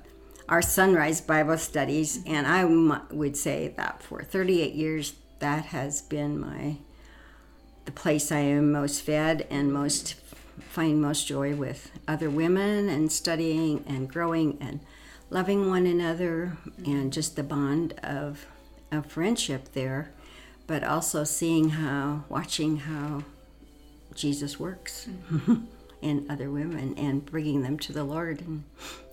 our 0.47 0.61
sunrise 0.61 1.19
Bible 1.19 1.57
studies 1.57 2.23
and 2.25 2.45
I 2.45 2.63
would 2.65 3.35
say 3.35 3.73
that 3.77 4.03
for 4.03 4.21
38 4.21 4.73
years 4.73 5.13
that 5.39 5.65
has 5.65 6.01
been 6.03 6.39
my 6.39 6.77
the 7.85 7.91
place 7.91 8.31
I 8.31 8.39
am 8.39 8.71
most 8.71 9.01
fed 9.01 9.47
and 9.49 9.73
most 9.73 10.13
find 10.59 11.01
most 11.01 11.27
joy 11.27 11.55
with 11.55 11.91
other 12.07 12.29
women 12.29 12.87
and 12.87 13.11
studying 13.11 13.83
and 13.87 14.07
growing 14.07 14.57
and 14.61 14.79
loving 15.31 15.69
one 15.69 15.87
another 15.87 16.55
and 16.85 17.11
just 17.11 17.35
the 17.35 17.43
bond 17.43 17.93
of, 18.03 18.45
of 18.91 19.07
friendship 19.07 19.73
there, 19.73 20.11
but 20.67 20.83
also 20.83 21.23
seeing 21.23 21.69
how, 21.69 22.23
watching 22.29 22.77
how 22.77 23.23
Jesus 24.13 24.59
works 24.59 25.07
mm-hmm. 25.31 25.65
in 26.03 26.27
other 26.29 26.51
women 26.51 26.93
and 26.97 27.25
bringing 27.25 27.63
them 27.63 27.79
to 27.79 27.91
the 27.91 28.03
Lord 28.03 28.41
and 28.41 28.63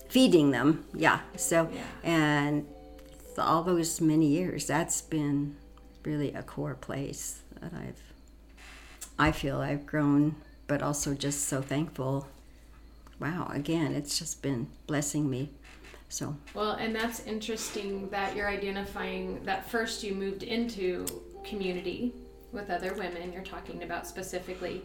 feeding 0.09 0.51
them. 0.51 0.85
Yeah. 0.93 1.21
So, 1.37 1.71
yeah. 1.73 1.81
and 2.03 2.67
all 3.39 3.63
those 3.63 4.01
many 4.01 4.27
years, 4.27 4.67
that's 4.67 5.01
been 5.01 5.57
really 6.05 6.35
a 6.35 6.43
core 6.43 6.75
place 6.75 7.41
that 7.61 7.73
I've, 7.73 8.03
I 9.19 9.33
feel 9.33 9.61
I've 9.61 9.87
grown 9.87 10.35
but 10.69 10.83
also 10.83 11.15
just 11.15 11.49
so 11.49 11.61
thankful. 11.61 12.29
Wow, 13.19 13.51
again, 13.53 13.95
it's 13.95 14.17
just 14.17 14.43
been 14.43 14.69
blessing 14.87 15.29
me. 15.29 15.51
So 16.09 16.35
well, 16.55 16.73
and 16.73 16.95
that's 16.95 17.21
interesting 17.27 18.09
that 18.11 18.35
you're 18.35 18.49
identifying 18.49 19.45
that 19.45 19.69
first 19.71 20.03
you 20.03 20.15
moved 20.15 20.43
into 20.43 21.07
community 21.45 22.15
with 22.53 22.71
other 22.71 22.95
women. 22.95 23.33
You're 23.33 23.43
talking 23.43 23.83
about 23.83 24.07
specifically, 24.07 24.83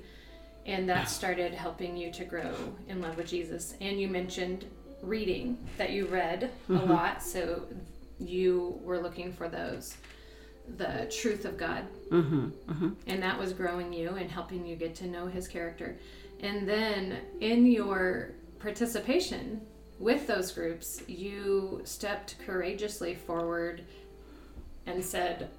and 0.65 0.87
that 0.89 1.09
started 1.09 1.53
helping 1.53 1.95
you 1.95 2.11
to 2.11 2.25
grow 2.25 2.53
in 2.87 3.01
love 3.01 3.17
with 3.17 3.27
Jesus. 3.27 3.75
And 3.79 3.99
you 3.99 4.07
mentioned 4.09 4.65
reading 5.01 5.57
that 5.77 5.91
you 5.91 6.07
read 6.07 6.51
mm-hmm. 6.69 6.77
a 6.77 6.93
lot, 6.93 7.23
so 7.23 7.63
you 8.19 8.79
were 8.83 8.99
looking 8.99 9.31
for 9.31 9.47
those 9.47 9.97
the 10.77 11.11
truth 11.21 11.45
of 11.45 11.57
God. 11.57 11.85
Mm-hmm, 12.09 12.45
mm-hmm. 12.45 12.89
And 13.07 13.21
that 13.21 13.37
was 13.37 13.53
growing 13.53 13.91
you 13.91 14.09
and 14.09 14.29
helping 14.29 14.65
you 14.65 14.75
get 14.75 14.95
to 14.95 15.07
know 15.07 15.27
his 15.27 15.47
character. 15.47 15.97
And 16.39 16.67
then 16.67 17.19
in 17.41 17.65
your 17.65 18.31
participation 18.59 19.61
with 19.99 20.27
those 20.27 20.51
groups, 20.51 21.03
you 21.07 21.81
stepped 21.83 22.35
courageously 22.45 23.15
forward 23.15 23.83
and 24.85 25.03
said, 25.03 25.49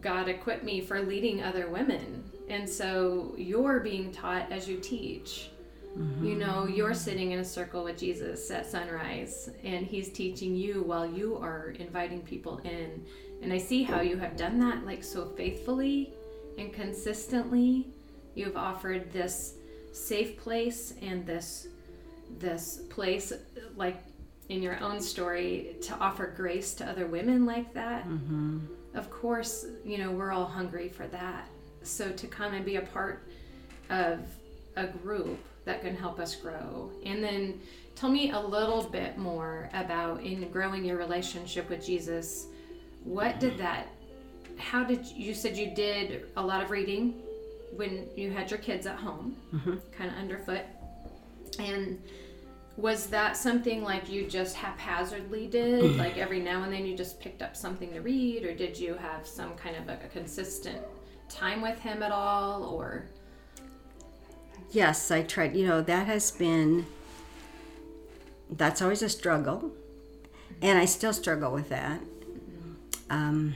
God 0.00 0.28
equipped 0.28 0.64
me 0.64 0.80
for 0.80 1.00
leading 1.02 1.42
other 1.42 1.68
women. 1.68 2.24
And 2.48 2.68
so 2.68 3.34
you're 3.36 3.80
being 3.80 4.12
taught 4.12 4.50
as 4.52 4.68
you 4.68 4.78
teach. 4.78 5.50
Mm-hmm. 5.98 6.26
You 6.26 6.34
know, 6.36 6.66
you're 6.66 6.94
sitting 6.94 7.32
in 7.32 7.38
a 7.38 7.44
circle 7.44 7.84
with 7.84 7.98
Jesus 7.98 8.50
at 8.50 8.66
sunrise, 8.66 9.48
and 9.62 9.86
he's 9.86 10.10
teaching 10.10 10.56
you 10.56 10.82
while 10.82 11.06
you 11.06 11.36
are 11.36 11.74
inviting 11.78 12.20
people 12.20 12.58
in 12.64 13.04
and 13.44 13.52
I 13.52 13.58
see 13.58 13.82
how 13.82 14.00
you 14.00 14.16
have 14.16 14.36
done 14.36 14.58
that 14.60 14.86
like 14.86 15.04
so 15.04 15.26
faithfully 15.36 16.14
and 16.56 16.72
consistently. 16.72 17.86
You've 18.34 18.56
offered 18.56 19.12
this 19.12 19.56
safe 19.92 20.38
place 20.38 20.94
and 21.02 21.26
this 21.26 21.68
this 22.38 22.80
place 22.90 23.32
like 23.76 24.02
in 24.48 24.62
your 24.62 24.78
own 24.80 25.00
story 25.00 25.76
to 25.82 25.94
offer 25.96 26.26
grace 26.26 26.74
to 26.74 26.84
other 26.84 27.06
women 27.06 27.46
like 27.46 27.72
that. 27.74 28.06
Mm-hmm. 28.06 28.60
Of 28.94 29.10
course, 29.10 29.66
you 29.84 29.98
know, 29.98 30.10
we're 30.10 30.32
all 30.32 30.44
hungry 30.44 30.88
for 30.88 31.06
that. 31.08 31.48
So 31.82 32.10
to 32.12 32.26
come 32.26 32.54
and 32.54 32.64
be 32.64 32.76
a 32.76 32.82
part 32.82 33.26
of 33.90 34.20
a 34.76 34.86
group 34.86 35.38
that 35.64 35.80
can 35.80 35.96
help 35.96 36.18
us 36.20 36.36
grow. 36.36 36.90
And 37.04 37.24
then 37.24 37.60
tell 37.94 38.10
me 38.10 38.32
a 38.32 38.40
little 38.40 38.82
bit 38.82 39.16
more 39.16 39.70
about 39.72 40.22
in 40.22 40.48
growing 40.50 40.84
your 40.84 40.98
relationship 40.98 41.68
with 41.70 41.84
Jesus 41.84 42.46
what 43.04 43.38
did 43.38 43.58
that 43.58 43.88
how 44.56 44.82
did 44.84 45.04
you, 45.06 45.26
you 45.26 45.34
said 45.34 45.56
you 45.56 45.74
did 45.74 46.26
a 46.36 46.42
lot 46.42 46.62
of 46.62 46.70
reading 46.70 47.22
when 47.76 48.08
you 48.16 48.30
had 48.30 48.50
your 48.50 48.58
kids 48.58 48.86
at 48.86 48.96
home 48.96 49.36
mm-hmm. 49.54 49.76
kind 49.96 50.10
of 50.10 50.16
underfoot 50.16 50.62
and 51.58 52.02
was 52.76 53.06
that 53.06 53.36
something 53.36 53.82
like 53.84 54.10
you 54.10 54.26
just 54.26 54.56
haphazardly 54.56 55.46
did 55.46 55.96
like 55.96 56.18
every 56.18 56.40
now 56.40 56.64
and 56.64 56.72
then 56.72 56.84
you 56.84 56.96
just 56.96 57.20
picked 57.20 57.42
up 57.42 57.56
something 57.56 57.92
to 57.92 58.00
read 58.00 58.44
or 58.44 58.54
did 58.54 58.78
you 58.78 58.94
have 58.94 59.26
some 59.26 59.54
kind 59.54 59.76
of 59.76 59.88
a, 59.88 59.98
a 60.04 60.08
consistent 60.08 60.80
time 61.28 61.62
with 61.62 61.78
him 61.78 62.02
at 62.02 62.12
all 62.12 62.64
or? 62.64 63.06
Yes 64.70 65.10
i 65.10 65.22
tried 65.22 65.54
you 65.56 65.66
know 65.66 65.82
that 65.82 66.06
has 66.06 66.30
been 66.32 66.86
that's 68.50 68.82
always 68.82 69.02
a 69.02 69.08
struggle 69.08 69.72
and 70.60 70.78
i 70.78 70.84
still 70.84 71.12
struggle 71.12 71.52
with 71.52 71.68
that. 71.68 72.00
Um, 73.10 73.54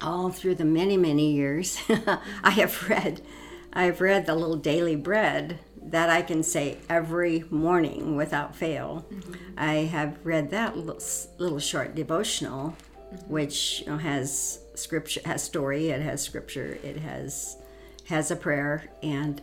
all 0.00 0.30
through 0.30 0.56
the 0.56 0.64
many 0.64 0.96
many 0.96 1.32
years 1.32 1.80
i 2.44 2.50
have 2.50 2.88
read 2.88 3.20
i've 3.72 4.00
read 4.00 4.26
the 4.26 4.34
little 4.34 4.56
daily 4.56 4.96
bread 4.96 5.58
that 5.90 6.10
i 6.10 6.22
can 6.22 6.42
say 6.42 6.78
every 6.88 7.44
morning 7.50 8.16
without 8.16 8.54
fail 8.54 9.06
mm-hmm. 9.10 9.34
i 9.56 9.74
have 9.74 10.18
read 10.24 10.50
that 10.50 10.76
little, 10.76 11.00
little 11.38 11.58
short 11.58 11.94
devotional 11.94 12.76
mm-hmm. 13.12 13.32
which 13.32 13.80
you 13.80 13.86
know, 13.86 13.98
has 13.98 14.60
scripture 14.74 15.20
has 15.24 15.42
story 15.42 15.90
it 15.90 16.00
has 16.00 16.22
scripture 16.22 16.78
it 16.82 16.96
has 16.96 17.56
has 18.08 18.30
a 18.30 18.36
prayer 18.36 18.90
and 19.02 19.42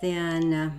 then 0.00 0.52
uh, 0.52 0.70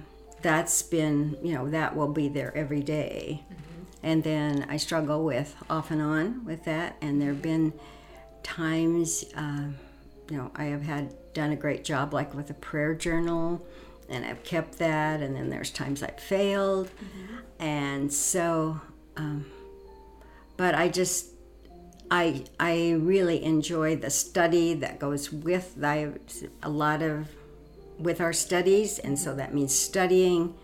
that's 0.41 0.83
been 0.83 1.35
you 1.41 1.53
know 1.53 1.69
that 1.69 1.95
will 1.95 2.13
be 2.13 2.29
there 2.29 2.55
every 2.55 2.83
day. 2.83 3.43
Mm-hmm 3.51 3.77
and 4.03 4.23
then 4.23 4.65
I 4.69 4.77
struggle 4.77 5.25
with 5.25 5.55
off 5.69 5.91
and 5.91 6.01
on 6.01 6.45
with 6.45 6.65
that. 6.65 6.97
And 7.01 7.21
there 7.21 7.29
have 7.29 7.41
been 7.41 7.73
times, 8.43 9.25
uh, 9.35 9.65
you 10.29 10.37
know, 10.37 10.51
I 10.55 10.65
have 10.65 10.83
had 10.83 11.13
done 11.33 11.51
a 11.51 11.55
great 11.55 11.83
job, 11.83 12.13
like 12.13 12.33
with 12.33 12.49
a 12.49 12.53
prayer 12.53 12.93
journal, 12.93 13.65
and 14.09 14.25
I've 14.25 14.43
kept 14.43 14.77
that. 14.79 15.21
And 15.21 15.35
then 15.35 15.49
there's 15.49 15.71
times 15.71 16.03
I've 16.03 16.19
failed, 16.19 16.87
mm-hmm. 16.87 17.63
and 17.63 18.11
so, 18.11 18.79
um, 19.15 19.45
but 20.55 20.75
I 20.75 20.89
just. 20.89 21.33
I, 22.09 22.45
I 22.57 22.91
really 22.91 23.43
enjoy 23.43 23.97
the 23.97 24.09
study 24.09 24.73
that 24.75 24.97
goes 24.97 25.29
with 25.29 25.75
the, 25.75 26.17
a 26.63 26.69
lot 26.69 27.01
of 27.01 27.27
with 27.99 28.21
our 28.21 28.31
studies 28.31 28.97
and 28.97 29.19
so 29.19 29.35
that 29.35 29.53
means 29.53 29.75
studying 29.75 30.55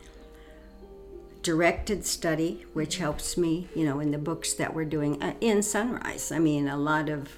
directed 1.44 2.06
study, 2.06 2.66
which 2.74 2.98
helps 2.98 3.38
me, 3.38 3.68
you 3.76 3.86
know, 3.86 4.00
in 4.00 4.12
the 4.12 4.18
books 4.18 4.54
that 4.54 4.74
we're 4.74 4.86
doing 4.86 5.22
uh, 5.22 5.34
in 5.42 5.62
Sunrise. 5.62 6.32
I 6.32 6.40
mean, 6.40 6.68
a 6.70 6.78
lot 6.78 7.10
of, 7.10 7.30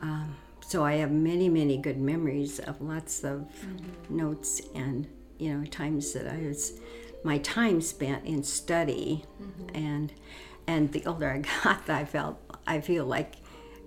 um, 0.00 0.36
so 0.66 0.84
I 0.84 0.94
have 0.94 1.10
many, 1.10 1.48
many 1.48 1.76
good 1.76 1.98
memories 1.98 2.58
of 2.58 2.80
lots 2.80 3.22
of 3.24 3.40
mm-hmm. 3.40 4.16
notes 4.16 4.62
and, 4.74 5.06
you 5.38 5.54
know, 5.54 5.64
times 5.66 6.12
that 6.14 6.26
I 6.26 6.46
was, 6.46 6.80
my 7.22 7.38
time 7.38 7.80
spent 7.80 8.24
in 8.24 8.42
study. 8.42 9.24
Mm-hmm. 9.40 9.76
And, 9.76 10.12
and 10.66 10.92
the 10.92 11.04
older 11.06 11.30
I 11.30 11.38
got, 11.64 11.88
I 11.88 12.04
felt, 12.04 12.38
I 12.66 12.80
feel 12.80 13.04
like 13.04 13.36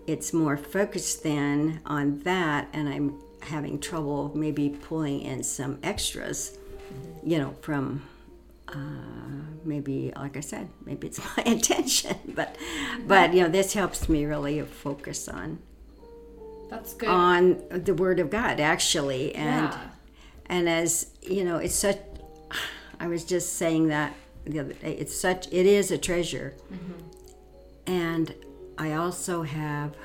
it's 0.06 0.32
more 0.34 0.56
focused 0.56 1.24
then 1.24 1.82
on 1.86 2.20
that, 2.20 2.70
and 2.72 2.88
I'm 2.88 3.20
having 3.42 3.80
trouble 3.80 4.32
maybe 4.34 4.70
pulling 4.70 5.22
in 5.22 5.44
some 5.44 5.80
extras, 5.84 6.58
mm-hmm. 6.92 7.30
you 7.30 7.40
know, 7.40 7.56
from 7.62 8.04
uh, 8.70 8.76
maybe 9.63 10.12
like 10.16 10.36
i 10.36 10.40
said 10.40 10.68
maybe 10.86 11.08
it's 11.08 11.20
my 11.38 11.44
intention 11.44 12.18
but 12.36 12.56
but 13.06 13.34
you 13.34 13.42
know 13.42 13.50
this 13.50 13.74
helps 13.74 14.10
me 14.10 14.26
really 14.26 14.62
focus 14.62 15.30
on 15.30 15.60
that's 16.69 16.93
good 16.93 17.10
on 17.10 17.62
the 17.69 17.93
word 17.93 18.19
of 18.19 18.30
god 18.30 18.60
actually 18.60 19.34
and 19.36 19.71
yeah. 19.71 19.88
and 20.47 20.67
as 20.67 21.12
you 21.21 21.43
know 21.43 21.58
it's 21.58 21.75
such 21.75 21.99
i 22.99 23.08
was 23.08 23.23
just 23.23 23.53
saying 23.53 23.88
that 23.88 24.13
the 24.45 24.60
other 24.60 24.73
day 24.73 24.93
it's 24.93 25.17
such 25.17 25.47
it 25.47 25.65
is 25.65 25.91
a 25.91 25.97
treasure 25.97 26.56
mm-hmm. 26.71 26.93
and 27.86 28.34
I 28.77 28.93
also 28.93 29.41
have 29.41 29.95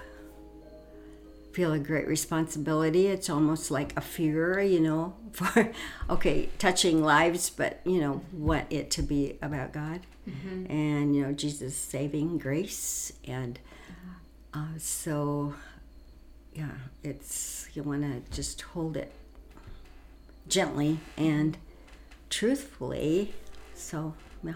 feel 1.53 1.73
a 1.73 1.79
great 1.79 2.09
responsibility. 2.09 3.09
It's 3.09 3.29
almost 3.29 3.71
like 3.71 3.95
a 3.97 4.01
fear, 4.01 4.61
you 4.61 4.81
know, 4.81 5.15
for 5.33 5.71
okay, 6.09 6.49
touching 6.59 7.03
lives, 7.03 7.51
but 7.51 7.81
you 7.85 8.01
know, 8.01 8.23
want 8.33 8.67
it 8.71 8.91
to 8.93 9.03
be 9.03 9.39
about 9.43 9.73
God 9.73 10.01
mm-hmm. 10.29 10.71
and 10.71 11.15
you 11.15 11.23
know, 11.23 11.33
Jesus' 11.33 11.77
saving 11.77 12.39
grace, 12.39 13.13
and 13.25 13.59
uh, 14.55 14.79
so 14.79 15.55
yeah, 16.55 16.71
it's 17.03 17.69
you 17.75 17.83
want 17.83 18.03
to 18.03 18.35
just 18.35 18.61
hold 18.61 18.97
it 18.97 19.13
gently 20.49 20.99
and 21.17 21.57
truthfully. 22.31 23.35
So 23.75 24.15
yeah. 24.43 24.55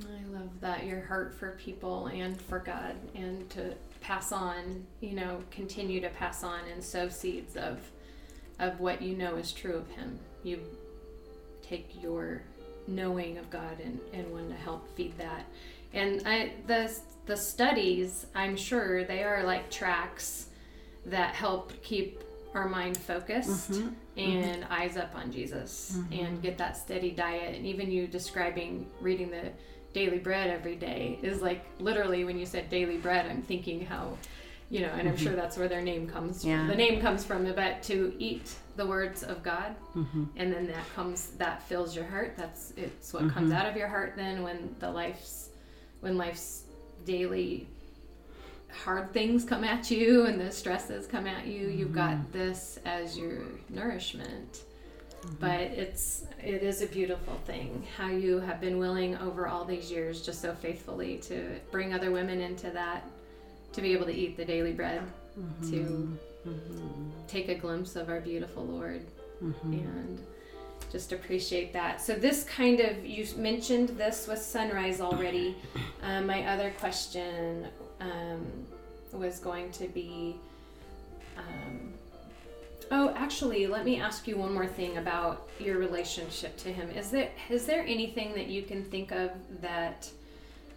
I 0.00 0.36
love 0.36 0.60
that 0.60 0.86
your 0.86 1.02
heart 1.02 1.34
for 1.34 1.52
people 1.52 2.06
and 2.06 2.40
for 2.40 2.58
God 2.58 2.96
and 3.14 3.48
to 3.50 3.74
pass 4.00 4.32
on, 4.32 4.84
you 5.00 5.12
know, 5.12 5.42
continue 5.50 6.00
to 6.00 6.08
pass 6.08 6.42
on 6.42 6.60
and 6.72 6.82
sow 6.82 7.08
seeds 7.08 7.56
of 7.56 7.78
of 8.58 8.78
what 8.80 9.02
you 9.02 9.16
know 9.16 9.36
is 9.36 9.52
true 9.52 9.74
of 9.74 9.88
him. 9.90 10.18
You 10.44 10.60
take 11.62 12.02
your 12.02 12.42
knowing 12.86 13.38
of 13.38 13.48
God 13.50 13.80
and, 13.82 13.98
and 14.12 14.30
want 14.32 14.50
to 14.50 14.56
help 14.56 14.94
feed 14.96 15.16
that. 15.18 15.46
And 15.92 16.22
I 16.26 16.52
the 16.66 16.94
the 17.26 17.36
studies, 17.36 18.26
I'm 18.34 18.56
sure 18.56 19.04
they 19.04 19.22
are 19.22 19.44
like 19.44 19.70
tracks 19.70 20.46
that 21.06 21.34
help 21.34 21.72
keep 21.82 22.22
our 22.54 22.68
mind 22.68 22.96
focused 22.96 23.72
mm-hmm. 23.72 23.88
and 24.16 24.62
mm-hmm. 24.62 24.72
eyes 24.72 24.96
up 24.96 25.14
on 25.14 25.32
Jesus 25.32 25.96
mm-hmm. 25.96 26.24
and 26.24 26.42
get 26.42 26.58
that 26.58 26.76
steady 26.76 27.10
diet. 27.10 27.54
And 27.54 27.66
even 27.66 27.90
you 27.90 28.06
describing 28.06 28.86
reading 29.00 29.30
the 29.30 29.50
daily 29.92 30.18
bread 30.18 30.50
every 30.50 30.76
day 30.76 31.18
is 31.22 31.42
like 31.42 31.64
literally 31.78 32.24
when 32.24 32.38
you 32.38 32.46
said 32.46 32.68
daily 32.68 32.98
bread, 32.98 33.26
I'm 33.26 33.42
thinking 33.42 33.84
how, 33.84 34.16
you 34.70 34.80
know, 34.80 34.88
and 34.88 35.08
I'm 35.08 35.16
sure 35.16 35.32
mm-hmm. 35.32 35.40
that's 35.40 35.56
where 35.56 35.68
their 35.68 35.82
name 35.82 36.08
comes 36.08 36.44
yeah. 36.44 36.58
from. 36.58 36.68
The 36.68 36.76
name 36.76 37.00
comes 37.00 37.24
from, 37.24 37.50
but 37.52 37.82
to 37.84 38.14
eat 38.18 38.54
the 38.76 38.86
words 38.86 39.22
of 39.22 39.42
God, 39.42 39.74
mm-hmm. 39.94 40.24
and 40.36 40.52
then 40.52 40.66
that 40.68 40.94
comes, 40.94 41.28
that 41.32 41.62
fills 41.62 41.94
your 41.94 42.06
heart. 42.06 42.34
That's, 42.36 42.72
it's 42.76 43.12
what 43.12 43.30
comes 43.30 43.50
mm-hmm. 43.50 43.52
out 43.52 43.66
of 43.66 43.76
your 43.76 43.88
heart 43.88 44.14
then 44.16 44.42
when 44.42 44.74
the 44.78 44.90
life's, 44.90 45.50
when 46.00 46.16
life's 46.16 46.64
daily 47.04 47.68
hard 48.72 49.12
things 49.12 49.44
come 49.44 49.64
at 49.64 49.90
you 49.90 50.26
and 50.26 50.40
the 50.40 50.50
stresses 50.50 51.06
come 51.06 51.26
at 51.26 51.46
you, 51.46 51.68
you've 51.68 51.92
got 51.92 52.32
this 52.32 52.78
as 52.84 53.16
your 53.16 53.42
nourishment. 53.68 54.62
Mm-hmm. 55.22 55.34
But 55.38 55.60
it's 55.60 56.24
it 56.42 56.62
is 56.62 56.82
a 56.82 56.86
beautiful 56.86 57.34
thing 57.46 57.86
how 57.96 58.08
you 58.08 58.40
have 58.40 58.60
been 58.60 58.78
willing 58.78 59.16
over 59.18 59.46
all 59.46 59.64
these 59.64 59.90
years 59.90 60.20
just 60.20 60.42
so 60.42 60.52
faithfully 60.52 61.18
to 61.18 61.60
bring 61.70 61.94
other 61.94 62.10
women 62.10 62.40
into 62.40 62.70
that 62.70 63.08
to 63.72 63.80
be 63.80 63.92
able 63.92 64.06
to 64.06 64.12
eat 64.12 64.36
the 64.36 64.44
daily 64.44 64.72
bread 64.72 65.02
mm-hmm. 65.38 65.70
to 65.70 66.18
mm-hmm. 66.48 67.10
take 67.28 67.48
a 67.48 67.54
glimpse 67.54 67.94
of 67.94 68.08
our 68.08 68.20
beautiful 68.20 68.64
Lord 68.64 69.06
mm-hmm. 69.40 69.72
and 69.72 70.18
just 70.90 71.12
appreciate 71.12 71.72
that. 71.72 72.02
So 72.02 72.14
this 72.14 72.44
kind 72.44 72.80
of 72.80 73.06
you 73.06 73.26
mentioned 73.36 73.90
this 73.90 74.26
with 74.26 74.40
sunrise 74.40 75.00
already. 75.00 75.56
Um, 76.02 76.26
my 76.32 76.46
other 76.46 76.72
question 76.78 77.68
um, 78.02 78.46
was 79.12 79.38
going 79.38 79.70
to 79.72 79.86
be 79.88 80.36
um, 81.36 81.92
Oh, 82.94 83.14
actually, 83.16 83.66
let 83.66 83.86
me 83.86 83.98
ask 83.98 84.28
you 84.28 84.36
one 84.36 84.52
more 84.52 84.66
thing 84.66 84.98
about 84.98 85.48
your 85.58 85.78
relationship 85.78 86.58
to 86.58 86.70
him. 86.70 86.90
Is 86.90 87.10
there 87.10 87.30
is 87.48 87.64
there 87.64 87.82
anything 87.86 88.34
that 88.34 88.48
you 88.48 88.62
can 88.62 88.84
think 88.84 89.12
of 89.12 89.30
that 89.62 90.10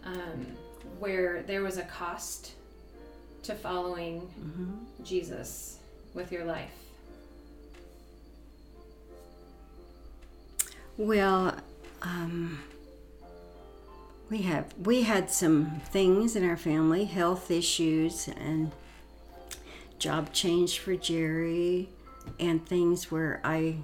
um, 0.05 0.47
where 0.97 1.43
there 1.43 1.61
was 1.61 1.77
a 1.77 1.83
cost 1.83 2.53
to 3.43 3.53
following 3.53 4.21
mm-hmm. 4.21 5.03
Jesus 5.03 5.79
with 6.13 6.31
your 6.31 6.45
life? 6.45 6.71
Well, 10.95 11.57
um, 12.01 12.63
we 14.29 14.39
have 14.43 14.73
we 14.83 15.03
had 15.03 15.29
some 15.29 15.81
things 15.85 16.35
in 16.35 16.47
our 16.47 16.57
family, 16.57 17.05
health 17.05 17.51
issues, 17.51 18.27
and 18.27 18.71
job 19.99 20.33
change 20.33 20.79
for 20.79 20.95
Jerry 20.95 21.89
and 22.39 22.65
things 22.65 23.11
where 23.11 23.39
I, 23.43 23.77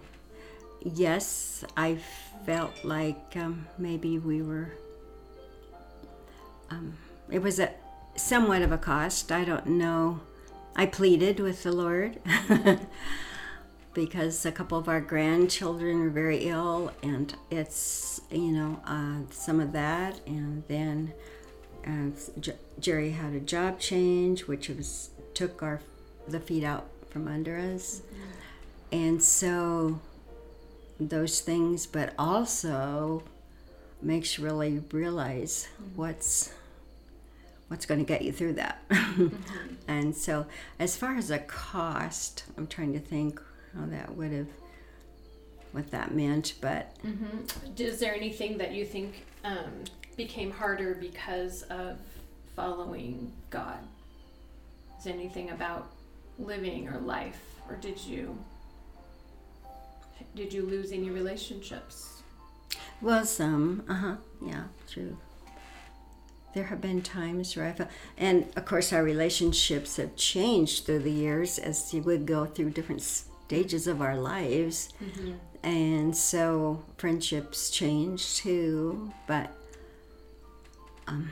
yes, 0.82 1.63
I 1.77 1.99
felt 2.45 2.84
like 2.84 3.36
um, 3.36 3.67
maybe 3.77 4.17
we 4.17 4.41
were, 4.41 4.73
um, 6.69 6.97
it 7.30 7.41
was 7.41 7.60
a 7.60 7.71
somewhat 8.15 8.62
of 8.62 8.71
a 8.71 8.77
cost. 8.77 9.32
I 9.32 9.43
don't 9.43 9.67
know. 9.67 10.21
I 10.75 10.86
pleaded 10.86 11.39
with 11.39 11.63
the 11.63 11.71
Lord 11.71 12.19
because 13.93 14.45
a 14.45 14.51
couple 14.51 14.77
of 14.77 14.88
our 14.88 15.01
grandchildren 15.01 16.01
are 16.01 16.10
very 16.10 16.47
ill, 16.47 16.91
and 17.04 17.36
it's, 17.49 18.21
you 18.32 18.51
know, 18.51 18.80
uh, 18.86 19.32
some 19.32 19.60
of 19.60 19.73
that. 19.73 20.21
And 20.25 20.63
then 20.67 21.13
uh, 21.86 22.17
J- 22.39 22.56
Jerry 22.80 23.12
had 23.12 23.34
a 23.34 23.39
job 23.39 23.80
change, 23.80 24.47
which 24.47 24.69
was 24.69 25.10
took 25.34 25.62
our 25.63 25.82
the 26.27 26.39
feet 26.39 26.63
out 26.63 26.88
from 27.10 27.27
under 27.27 27.58
us. 27.58 28.01
Mm-hmm. 28.01 28.23
And 28.91 29.23
so 29.23 29.99
those 30.99 31.41
things, 31.41 31.88
but 31.88 32.13
also 32.17 33.23
makes 34.01 34.38
you 34.38 34.43
really 34.43 34.84
realize 34.91 35.67
mm-hmm. 35.73 35.95
what's 35.95 36.54
what's 37.67 37.86
going 37.86 37.99
to 37.99 38.06
get 38.06 38.21
you 38.21 38.32
through 38.32 38.54
that. 38.54 38.82
mm-hmm. 38.89 39.30
And 39.88 40.15
so, 40.15 40.45
as 40.77 40.97
far 40.97 41.15
as 41.15 41.32
a 41.32 41.39
cost, 41.39 42.43
I'm 42.58 42.67
trying 42.67 42.93
to 42.93 42.99
think 42.99 43.41
how 43.75 43.86
that 43.88 44.15
would 44.15 44.31
have, 44.31 44.47
what 45.71 45.91
that 45.91 46.13
meant. 46.13 46.53
But 46.62 46.95
mm-hmm. 47.05 47.39
is 47.77 47.99
there 47.99 48.13
anything 48.13 48.57
that 48.57 48.73
you 48.73 48.86
think 48.86 49.25
um, 49.43 49.84
became 50.17 50.51
harder 50.51 50.95
because 50.95 51.63
of 51.63 51.99
following 52.55 53.31
God? 53.49 53.79
Is 54.99 55.07
anything 55.07 55.49
about 55.49 55.91
living 56.38 56.88
or 56.88 56.99
life, 56.99 57.41
or 57.67 57.75
did 57.75 57.99
you 57.99 58.38
did 60.36 60.53
you 60.53 60.63
lose 60.63 60.91
any 60.91 61.10
relationships? 61.10 62.21
Well, 63.01 63.25
some. 63.25 63.84
Uh 63.89 63.93
huh. 63.93 64.15
Yeah, 64.45 64.63
true. 64.89 65.17
There 66.53 66.65
have 66.65 66.81
been 66.81 67.01
times 67.01 67.55
where 67.55 67.67
I 67.67 67.71
felt, 67.71 67.89
and 68.17 68.45
of 68.55 68.65
course, 68.65 68.91
our 68.91 69.03
relationships 69.03 69.95
have 69.97 70.15
changed 70.15 70.86
through 70.86 70.99
the 70.99 71.12
years 71.12 71.57
as 71.57 71.93
you 71.93 72.01
would 72.03 72.25
go 72.25 72.45
through 72.45 72.71
different 72.71 73.01
stages 73.51 73.85
of 73.85 74.01
our 74.01 74.15
lives. 74.15 74.93
Mm-hmm. 75.03 75.33
And 75.61 76.15
so 76.15 76.85
friendships 76.97 77.69
change 77.69 78.35
too. 78.35 79.11
But 79.27 79.53
um, 81.05 81.29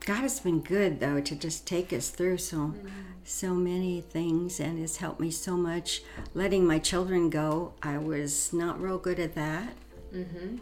God 0.00 0.20
has 0.20 0.38
been 0.38 0.60
good 0.60 1.00
though 1.00 1.22
to 1.22 1.34
just 1.34 1.66
take 1.66 1.90
us 1.94 2.10
through 2.10 2.38
so 2.38 2.56
mm-hmm. 2.56 2.88
so 3.24 3.54
many 3.54 4.02
things 4.02 4.60
and 4.60 4.78
has 4.80 4.98
helped 4.98 5.18
me 5.18 5.30
so 5.30 5.56
much. 5.56 6.02
Letting 6.34 6.66
my 6.66 6.78
children 6.78 7.30
go, 7.30 7.72
I 7.82 7.96
was 7.96 8.52
not 8.52 8.78
real 8.78 8.98
good 8.98 9.18
at 9.18 9.34
that. 9.34 9.72
Mm-hmm. 10.14 10.58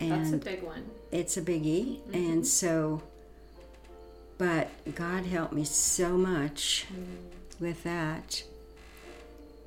And 0.00 0.12
That's 0.12 0.32
a 0.32 0.36
big 0.36 0.62
one. 0.62 0.84
It's 1.10 1.36
a 1.36 1.42
biggie, 1.42 1.98
mm-hmm. 1.98 2.14
and 2.14 2.46
so. 2.46 3.02
But 4.38 4.68
God 4.94 5.26
helped 5.26 5.54
me 5.54 5.64
so 5.64 6.16
much 6.16 6.86
mm-hmm. 6.88 7.64
with 7.64 7.82
that. 7.82 8.44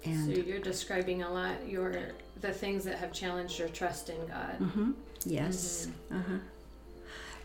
And 0.05 0.35
so 0.35 0.41
you're 0.41 0.59
describing 0.59 1.23
a 1.23 1.31
lot 1.31 1.67
your 1.67 1.93
the 2.41 2.51
things 2.51 2.83
that 2.83 2.97
have 2.97 3.11
challenged 3.13 3.59
your 3.59 3.69
trust 3.69 4.09
in 4.09 4.25
God. 4.27 4.59
Mm-hmm. 4.59 4.91
Yes. 5.25 5.87
Mm-hmm. 6.11 6.17
Uh 6.17 6.23
huh. 6.27 6.39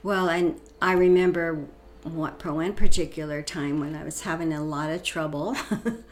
Well, 0.03 0.29
and 0.29 0.61
I 0.81 0.93
remember 0.93 1.67
what 2.03 2.45
one 2.45 2.73
particular 2.73 3.43
time 3.43 3.81
when 3.81 3.95
I 3.95 4.05
was 4.05 4.23
having 4.23 4.53
a 4.53 4.65
lot 4.65 4.91
of 4.91 5.03
trouble 5.03 5.55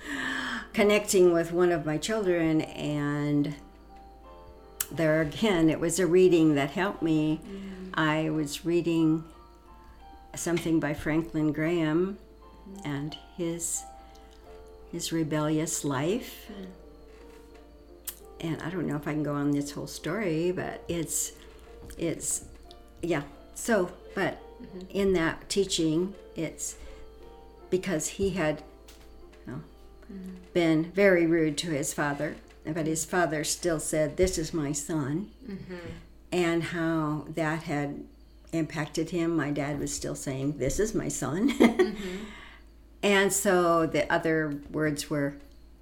connecting 0.75 1.33
with 1.33 1.53
one 1.53 1.73
of 1.73 1.87
my 1.87 1.97
children, 1.97 2.61
and 2.61 3.55
there 4.91 5.21
again, 5.23 5.71
it 5.71 5.81
was 5.81 5.99
a 5.99 6.07
reading 6.07 6.55
that 6.55 6.71
helped 6.71 7.03
me. 7.03 7.41
Mm. 7.45 7.91
I 7.95 8.31
was 8.31 8.65
reading 8.65 9.25
something 10.35 10.79
by 10.79 10.95
Franklin 10.95 11.53
Graham 11.53 12.19
and 12.85 13.17
his 13.37 13.83
his 14.93 15.13
rebellious 15.13 15.85
life. 15.85 16.51
And 18.41 18.61
I 18.63 18.71
don't 18.71 18.87
know 18.87 18.97
if 18.97 19.09
I 19.09 19.13
can 19.13 19.23
go 19.23 19.35
on 19.35 19.51
this 19.51 19.73
whole 19.73 19.87
story, 19.87 20.53
but 20.53 20.85
it's 20.89 21.33
it's 21.97 22.45
yeah, 23.03 23.23
so, 23.55 23.91
but 24.15 24.41
mm-hmm. 24.63 24.81
in 24.91 25.13
that 25.15 25.49
teaching, 25.49 26.15
it's 26.37 26.77
because 27.71 28.09
he 28.09 28.31
had 28.31 28.63
you 29.47 29.53
know, 29.53 29.61
mm-hmm. 30.13 30.35
been 30.55 30.85
very 30.93 31.27
rude 31.27 31.59
to 31.59 31.71
his 31.71 31.93
father, 31.93 32.37
but 32.65 32.87
his 32.87 33.05
father 33.05 33.45
still 33.45 33.81
said, 33.81 34.17
This 34.17 34.39
is 34.39 34.55
my 34.55 34.73
son. 34.73 35.31
Mm-hmm. 35.49 35.75
And 36.31 36.63
how 36.63 37.25
that 37.35 37.63
had 37.65 38.05
impacted 38.53 39.11
him. 39.11 39.35
My 39.37 39.51
dad 39.51 39.79
was 39.79 39.95
still 39.95 40.15
saying, 40.15 40.59
This 40.59 40.79
is 40.79 40.95
my 40.95 41.09
son. 41.09 41.53
Mm-hmm. 43.03 43.15
And 43.15 43.33
so 43.33 43.87
the 43.87 44.11
other 44.13 44.61
words 44.71 45.09
were 45.11 45.35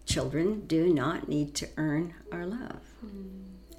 children 0.04 0.66
do 0.66 0.92
not 0.92 1.28
need 1.28 1.54
to 1.56 1.68
earn 1.76 2.14
our 2.32 2.46
love. 2.46 2.80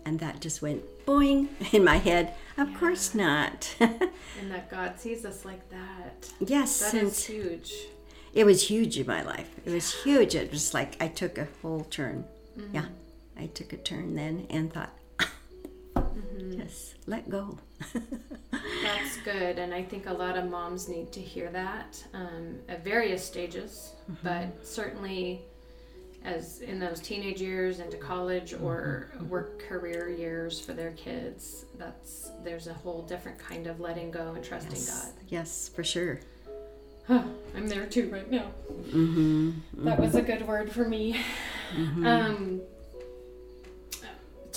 And 0.05 0.19
that 0.21 0.39
just 0.39 0.61
went 0.61 0.83
boing 1.05 1.47
in 1.73 1.83
my 1.83 1.97
head. 1.97 2.33
Of 2.57 2.73
course 2.79 3.13
not. 3.13 3.75
And 3.79 4.51
that 4.51 4.69
God 4.69 4.99
sees 4.99 5.25
us 5.25 5.43
like 5.45 5.67
that. 5.71 6.31
yes, 6.39 6.79
That 6.91 6.93
is 7.03 7.25
huge. 7.25 7.73
it 8.35 8.45
was 8.45 8.69
huge 8.69 8.99
in 8.99 9.07
my 9.07 9.23
life. 9.23 9.49
It 9.65 9.71
was 9.71 9.93
huge. 10.03 10.35
It 10.35 10.51
was 10.51 10.73
like 10.75 10.95
I 11.01 11.07
took 11.07 11.37
a 11.39 11.47
whole 11.61 11.83
turn. 11.85 12.23
Yeah, 12.71 12.85
I 13.37 13.47
took 13.47 13.73
a 13.73 13.77
turn 13.77 14.15
then 14.15 14.45
and 14.51 14.71
thought, 14.71 14.93
let 17.07 17.29
go. 17.29 17.57
That's 18.83 19.17
good, 19.23 19.59
and 19.59 19.73
I 19.73 19.81
think 19.81 20.05
a 20.07 20.13
lot 20.13 20.37
of 20.37 20.49
moms 20.49 20.87
need 20.87 21.11
to 21.13 21.21
hear 21.21 21.49
that 21.49 22.03
um, 22.13 22.59
at 22.69 22.83
various 22.83 23.25
stages, 23.25 23.93
but 24.23 24.65
certainly 24.65 25.41
as 26.23 26.59
in 26.59 26.79
those 26.79 26.99
teenage 26.99 27.41
years 27.41 27.79
into 27.79 27.95
college 27.95 28.53
or 28.53 29.11
work 29.29 29.59
career 29.59 30.09
years 30.09 30.59
for 30.59 30.73
their 30.73 30.91
kids. 30.91 31.65
That's 31.77 32.31
there's 32.43 32.67
a 32.67 32.73
whole 32.73 33.03
different 33.03 33.39
kind 33.39 33.67
of 33.67 33.79
letting 33.79 34.11
go 34.11 34.33
and 34.33 34.43
trusting 34.43 34.71
yes, 34.71 35.13
yes, 35.29 35.69
for 35.73 35.83
sure. 35.83 36.19
God. 37.07 37.33
I'm 37.55 37.67
there 37.67 37.85
too 37.85 38.09
right 38.09 38.29
now. 38.29 38.51
Mm-hmm. 38.69 39.85
That 39.85 39.99
was 39.99 40.15
a 40.15 40.21
good 40.21 40.45
word 40.45 40.71
for 40.71 40.87
me. 40.87 41.19
Um, 41.75 42.61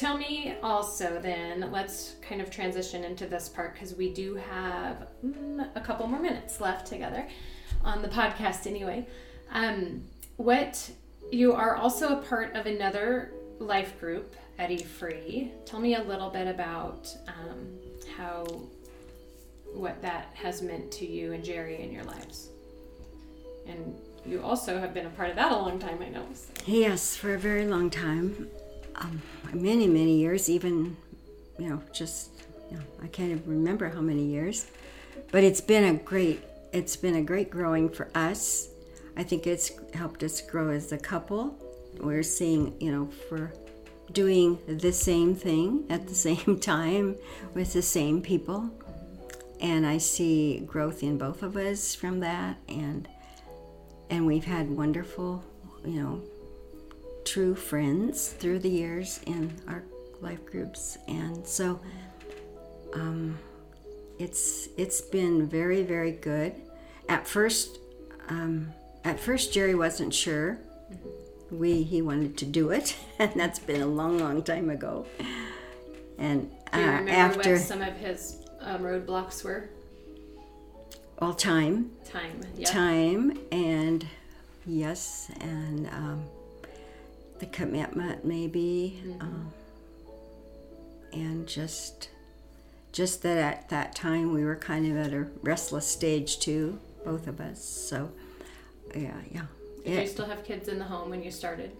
tell 0.01 0.17
me 0.17 0.55
also 0.63 1.21
then, 1.21 1.71
let's 1.71 2.15
kind 2.23 2.41
of 2.41 2.51
transition 2.51 3.05
into 3.05 3.27
this 3.27 3.51
part 3.51 3.75
because 3.75 3.95
we 3.95 4.11
do 4.11 4.35
have 4.35 5.09
mm, 5.23 5.69
a 5.75 5.81
couple 5.81 6.07
more 6.07 6.19
minutes 6.19 6.59
left 6.59 6.87
together 6.87 7.29
on 7.85 8.01
the 8.01 8.09
podcast 8.09 8.67
anyway. 8.67 9.07
Um, 9.53 10.03
what 10.39 10.91
you 11.31 11.53
are 11.53 11.77
also 11.77 12.19
a 12.19 12.23
part 12.23 12.57
of 12.57 12.65
another 12.65 13.33
life 13.59 14.01
group, 14.01 14.35
Eddie 14.59 14.83
Free. 14.83 15.53
Tell 15.67 15.79
me 15.79 15.97
a 15.97 16.03
little 16.03 16.31
bit 16.31 16.49
about 16.49 17.15
um, 17.29 17.69
how 18.17 18.47
what 19.75 20.01
that 20.01 20.31
has 20.33 20.63
meant 20.63 20.91
to 20.93 21.07
you 21.07 21.35
and 21.35 21.45
Jerry 21.45 21.83
in 21.83 21.93
your 21.93 22.05
lives. 22.05 22.49
And 23.67 24.01
you 24.25 24.41
also 24.43 24.81
have 24.81 24.95
been 24.95 25.07
a 25.07 25.11
part 25.11 25.29
of 25.29 25.37
that 25.37 25.53
a 25.53 25.57
long 25.57 25.79
time, 25.79 25.99
I 26.01 26.09
know. 26.09 26.25
so. 26.33 26.53
Yes, 26.65 27.15
for 27.17 27.35
a 27.35 27.39
very 27.39 27.67
long 27.67 27.91
time, 27.91 28.49
um, 28.97 29.23
many 29.53 29.87
many 29.87 30.19
years. 30.19 30.49
Even, 30.49 30.97
you 31.59 31.69
know, 31.69 31.83
just 31.93 32.31
you 32.71 32.77
know, 32.77 32.83
I 33.03 33.07
can't 33.09 33.31
even 33.31 33.45
remember 33.47 33.89
how 33.89 34.01
many 34.01 34.25
years, 34.25 34.71
but 35.31 35.45
it's 35.45 35.61
been 35.61 35.85
a 35.85 35.99
great. 35.99 36.43
It's 36.73 36.97
been 36.97 37.17
a 37.17 37.23
great 37.23 37.51
growing 37.51 37.89
for 37.89 38.09
us. 38.15 38.69
I 39.17 39.25
think 39.25 39.47
it's 39.47 39.73
helped 39.93 40.23
us 40.23 40.41
grow 40.41 40.71
as 40.71 40.93
a 40.93 40.99
couple. 40.99 41.59
We're 41.99 42.23
seeing, 42.23 42.75
you 42.81 42.93
know, 42.93 43.07
for 43.29 43.53
doing 44.13 44.59
the 44.67 44.93
same 44.93 45.35
thing 45.35 45.85
at 45.91 46.07
the 46.09 46.15
same 46.29 46.59
time 46.61 47.17
with 47.55 47.73
the 47.73 47.83
same 47.83 48.23
people. 48.23 48.71
And 49.61 49.85
I 49.87 49.99
see 49.99 50.61
growth 50.61 51.03
in 51.03 51.19
both 51.19 51.43
of 51.43 51.57
us 51.57 51.95
from 51.95 52.21
that 52.21 52.57
and 52.69 53.09
and 54.09 54.27
we've 54.27 54.45
had 54.45 54.69
wonderful, 54.69 55.45
you 55.85 56.03
know, 56.03 56.23
true 57.25 57.55
friends 57.55 58.29
through 58.29 58.59
the 58.61 58.69
years 58.71 59.21
in 59.27 59.53
our 59.69 59.83
life 60.21 60.45
groups. 60.47 60.99
And 61.09 61.47
so 61.47 61.81
um, 62.95 63.39
it's 64.19 64.69
it's 64.77 65.01
been 65.01 65.47
very 65.49 65.83
very 65.83 66.13
good. 66.13 66.55
At 67.09 67.27
first, 67.27 67.79
um, 68.29 68.73
at 69.05 69.19
first 69.19 69.53
Jerry 69.53 69.75
wasn't 69.75 70.15
sure. 70.15 70.59
We 71.51 71.83
he 71.83 72.01
wanted 72.03 72.37
to 72.39 72.47
do 72.47 72.71
it, 72.71 72.97
and 73.19 73.33
that's 73.35 73.59
been 73.59 73.81
a 73.83 73.87
long 73.87 74.19
long 74.19 74.43
time 74.43 74.71
ago. 74.71 75.07
And 76.19 76.51
uh, 76.73 76.77
Do 76.77 76.83
you 76.83 76.87
remember 76.91 77.11
after 77.13 77.53
what 77.55 77.61
some 77.63 77.83
of 77.83 77.95
his 77.97 78.37
um, 78.61 78.83
roadblocks 78.83 79.43
were? 79.45 79.71
all 81.23 81.35
time, 81.35 81.91
Time. 82.05 82.41
Yeah. 82.57 82.65
time 82.67 83.39
and 83.53 84.07
yes 84.65 85.31
and 85.43 85.87
um, 85.89 86.25
the 87.41 87.47
commitment 87.47 88.25
maybe 88.25 89.03
um, 89.21 89.53
and 91.13 91.47
just 91.47 92.11
just 92.93 93.23
that 93.23 93.39
at 93.39 93.69
that 93.69 93.95
time 93.95 94.33
we 94.33 94.45
were 94.45 94.57
kind 94.57 94.87
of 94.87 94.97
at 94.97 95.13
a 95.13 95.27
restless 95.43 95.87
stage 95.87 96.39
too 96.39 96.79
both 97.05 97.27
of 97.27 97.41
us 97.41 97.63
so 97.63 98.11
yeah 98.95 99.15
yeah. 99.31 99.43
Did 99.85 100.03
you 100.03 100.09
still 100.09 100.27
have 100.27 100.45
kids 100.45 100.69
in 100.69 100.79
the 100.79 100.85
home 100.85 101.09
when 101.11 101.23
you 101.23 101.31
started? 101.31 101.71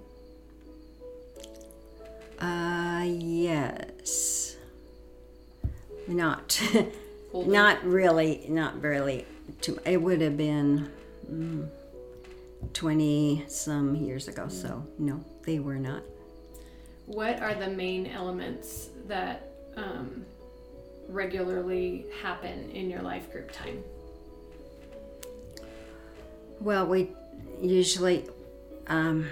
uh 2.41 3.05
yes. 3.05 4.57
Not 6.09 6.61
Not 7.33 7.85
really, 7.85 8.45
not 8.49 8.83
really. 8.83 9.25
Too, 9.61 9.79
it 9.85 10.01
would 10.03 10.21
have 10.21 10.37
been 10.37 10.91
mm, 11.31 11.69
20 12.73 13.45
some 13.49 13.95
years 13.95 14.29
ago, 14.29 14.49
so 14.49 14.87
no, 14.99 15.25
they 15.43 15.59
were 15.59 15.79
not. 15.79 16.03
What 17.07 17.41
are 17.41 17.55
the 17.55 17.69
main 17.69 18.07
elements 18.07 18.91
that 19.07 19.51
um, 19.77 20.25
regularly 21.09 22.07
happen 22.23 22.71
in 22.71 22.89
your 22.89 23.03
life 23.03 23.33
group 23.33 23.51
time? 23.51 23.83
Well, 26.61 26.87
we 26.87 27.11
usually 27.61 28.29
um, 28.87 29.27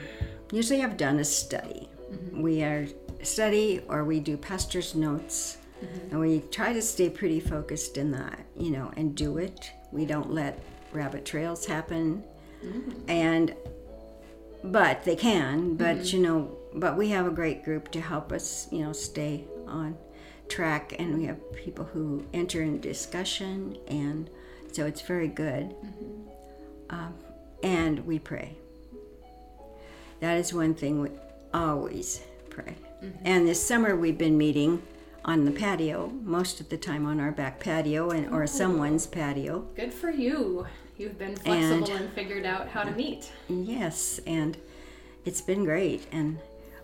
usually 0.51 0.81
have 0.81 0.97
done 0.97 1.19
a 1.19 1.25
study. 1.25 1.89
We 2.33 2.63
are 2.63 2.87
study 3.23 3.83
or 3.89 4.05
we 4.05 4.21
do 4.21 4.37
pastor's 4.37 4.95
notes, 4.95 5.59
and 6.11 6.19
we 6.19 6.41
try 6.51 6.73
to 6.73 6.83
stay 6.83 7.11
pretty 7.11 7.41
focused 7.41 7.99
in 7.99 8.11
that, 8.13 8.39
you 8.57 8.71
know, 8.71 8.91
and 8.97 9.15
do 9.15 9.39
it. 9.39 9.71
We 9.93 10.07
don't 10.07 10.33
let 10.33 10.59
rabbit 10.93 11.25
trails 11.25 11.67
happen, 11.67 12.25
and 13.09 13.55
but 14.63 15.05
they 15.05 15.17
can. 15.17 15.75
But 15.75 15.99
mm-hmm. 15.99 16.17
you 16.17 16.23
know, 16.23 16.57
but 16.75 16.97
we 16.97 17.09
have 17.11 17.27
a 17.27 17.31
great 17.31 17.65
group 17.65 17.91
to 17.93 18.01
help 18.01 18.33
us, 18.33 18.69
you 18.71 18.85
know, 18.85 18.93
stay 18.93 19.45
on 19.67 19.97
track, 20.49 20.95
and 20.99 21.17
we 21.17 21.25
have 21.25 21.53
people 21.53 21.85
who 21.85 22.25
enter 22.33 22.63
in 22.63 22.81
discussion, 22.81 23.77
and 23.87 24.31
so 24.73 24.87
it's 24.87 25.03
very 25.03 25.29
good. 25.29 25.71
Mm-hmm. 25.71 26.31
Um, 26.91 27.15
and 27.63 28.07
we 28.07 28.19
pray. 28.19 28.57
That 30.21 30.39
is 30.39 30.53
one 30.53 30.75
thing 30.75 31.01
we 31.01 31.11
always 31.53 32.23
pray. 32.51 32.77
Mm-hmm. 33.03 33.23
And 33.25 33.47
this 33.47 33.65
summer 33.65 33.95
we've 33.95 34.19
been 34.19 34.39
meeting 34.39 34.83
on 35.25 35.45
the 35.45 35.51
patio, 35.51 36.09
most 36.25 36.61
of 36.61 36.69
the 36.69 36.77
time 36.77 37.07
on 37.07 37.21
our 37.21 37.31
back 37.31 37.61
patio 37.61 38.11
and 38.11 38.33
or 38.33 38.45
oh. 38.45 38.47
someone's 38.47 39.07
patio. 39.07 39.67
Good 39.77 39.93
for 39.93 40.11
you. 40.11 40.67
You've 40.99 41.19
been 41.19 41.37
flexible 41.37 41.91
And- 41.91 42.03
and, 42.03 42.13
figured 42.13 42.45
out 42.45 42.69
how 42.69 42.83
to 42.83 42.91
meet. 42.91 43.31
Yes, 43.49 44.21
and 44.27 44.57
it's 45.25 45.41
been 45.41 45.65
great. 45.65 46.07
And 46.11 46.39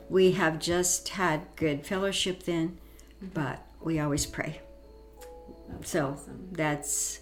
we 0.09 0.33
have 0.33 0.59
just 0.61 1.09
had 1.11 1.43
good 1.57 1.85
fellowship 1.85 2.45
then, 2.45 2.79
mm-hmm. 3.17 3.27
but 3.35 3.67
we 3.81 3.99
always 3.99 4.25
pray. 4.25 4.61
That's 5.69 5.91
So 5.91 6.11
awesome. 6.11 6.49
that's 6.53 7.21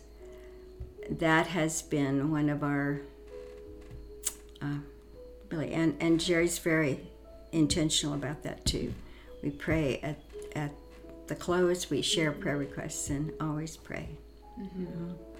that 1.10 1.48
has 1.48 1.82
been 1.82 2.30
one 2.30 2.48
of 2.48 2.62
our 2.62 3.00
uh, 4.60 4.78
really 5.50 5.72
and 5.72 5.96
and 6.00 6.20
Jerry's 6.20 6.58
very 6.58 7.00
intentional 7.52 8.14
about 8.14 8.42
that 8.42 8.64
too. 8.64 8.92
We 9.42 9.50
pray 9.50 9.98
at 10.02 10.20
at 10.54 10.72
the 11.26 11.34
close. 11.34 11.90
We 11.90 12.02
share 12.02 12.32
mm-hmm. 12.32 12.42
prayer 12.42 12.56
requests 12.58 13.10
and 13.10 13.32
always 13.40 13.76
pray. 13.76 14.08
Mm-hmm. 14.60 14.84
Uh-huh. 14.86 15.31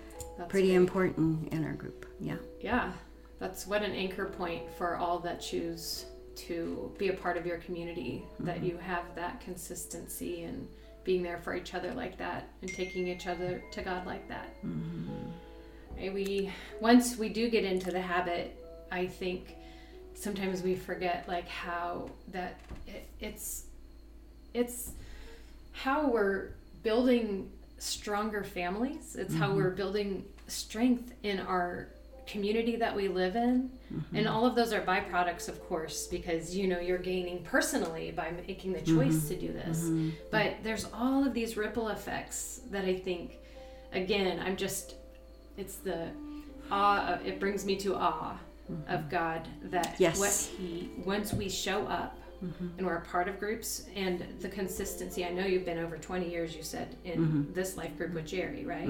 That's 0.42 0.50
Pretty 0.50 0.68
great. 0.68 0.76
important 0.76 1.52
in 1.52 1.64
our 1.64 1.72
group. 1.72 2.06
Yeah. 2.20 2.36
Yeah, 2.60 2.92
that's 3.38 3.66
what 3.66 3.82
an 3.82 3.92
anchor 3.92 4.26
point 4.26 4.62
for 4.76 4.96
all 4.96 5.18
that 5.20 5.40
choose 5.40 6.06
to 6.34 6.92
be 6.98 7.08
a 7.08 7.12
part 7.12 7.36
of 7.36 7.46
your 7.46 7.58
community. 7.58 8.24
That 8.40 8.56
mm-hmm. 8.56 8.66
you 8.66 8.76
have 8.78 9.04
that 9.14 9.40
consistency 9.40 10.42
and 10.42 10.68
being 11.04 11.22
there 11.22 11.38
for 11.38 11.54
each 11.54 11.74
other 11.74 11.92
like 11.94 12.16
that, 12.18 12.48
and 12.60 12.72
taking 12.72 13.06
each 13.08 13.26
other 13.26 13.62
to 13.72 13.82
God 13.82 14.06
like 14.06 14.28
that. 14.28 14.54
Mm-hmm. 14.64 15.30
And 15.98 16.14
we 16.14 16.50
once 16.80 17.16
we 17.16 17.28
do 17.28 17.48
get 17.48 17.64
into 17.64 17.90
the 17.90 18.00
habit, 18.00 18.56
I 18.90 19.06
think 19.06 19.56
sometimes 20.14 20.62
we 20.62 20.74
forget 20.74 21.24
like 21.28 21.48
how 21.48 22.10
that 22.28 22.60
it, 22.86 23.08
it's 23.20 23.64
it's 24.54 24.92
how 25.72 26.08
we're 26.08 26.50
building 26.82 27.50
stronger 27.78 28.44
families. 28.44 29.16
It's 29.16 29.34
how 29.34 29.48
mm-hmm. 29.48 29.56
we're 29.56 29.70
building 29.70 30.24
strength 30.52 31.12
in 31.22 31.40
our 31.40 31.88
community 32.26 32.76
that 32.76 32.94
we 32.94 33.08
live 33.08 33.36
in. 33.36 33.70
Mm-hmm. 33.92 34.16
And 34.16 34.28
all 34.28 34.46
of 34.46 34.54
those 34.54 34.72
are 34.72 34.80
byproducts, 34.80 35.48
of 35.48 35.62
course, 35.66 36.06
because 36.06 36.56
you 36.56 36.66
know 36.66 36.80
you're 36.80 36.98
gaining 36.98 37.42
personally 37.42 38.10
by 38.10 38.32
making 38.46 38.72
the 38.72 38.80
mm-hmm. 38.80 38.98
choice 38.98 39.28
to 39.28 39.36
do 39.36 39.52
this. 39.52 39.80
Mm-hmm. 39.80 40.10
But 40.30 40.56
there's 40.62 40.86
all 40.94 41.26
of 41.26 41.34
these 41.34 41.56
ripple 41.56 41.88
effects 41.88 42.62
that 42.70 42.84
I 42.84 42.96
think, 42.96 43.38
again, 43.92 44.40
I'm 44.40 44.56
just, 44.56 44.94
it's 45.56 45.76
the 45.76 46.08
awe. 46.70 47.14
Of, 47.14 47.26
it 47.26 47.40
brings 47.40 47.64
me 47.64 47.76
to 47.76 47.94
awe 47.94 48.38
of 48.88 49.10
God 49.10 49.48
that 49.64 49.96
Yes. 49.98 50.18
what 50.18 50.32
He 50.58 50.90
once 51.04 51.32
we 51.34 51.48
show 51.48 51.86
up 51.86 52.16
and 52.76 52.84
we're 52.84 52.96
a 52.96 53.02
part 53.02 53.28
of 53.28 53.38
groups 53.38 53.84
and 53.94 54.26
the 54.40 54.48
consistency. 54.48 55.24
I 55.24 55.30
know 55.30 55.44
you've 55.46 55.64
been 55.64 55.78
over 55.78 55.96
20 55.96 56.28
years. 56.28 56.56
You 56.56 56.64
said 56.64 56.96
in 57.04 57.52
this 57.52 57.76
life 57.76 57.96
group 57.96 58.14
with 58.14 58.26
Jerry, 58.26 58.64
right? 58.64 58.88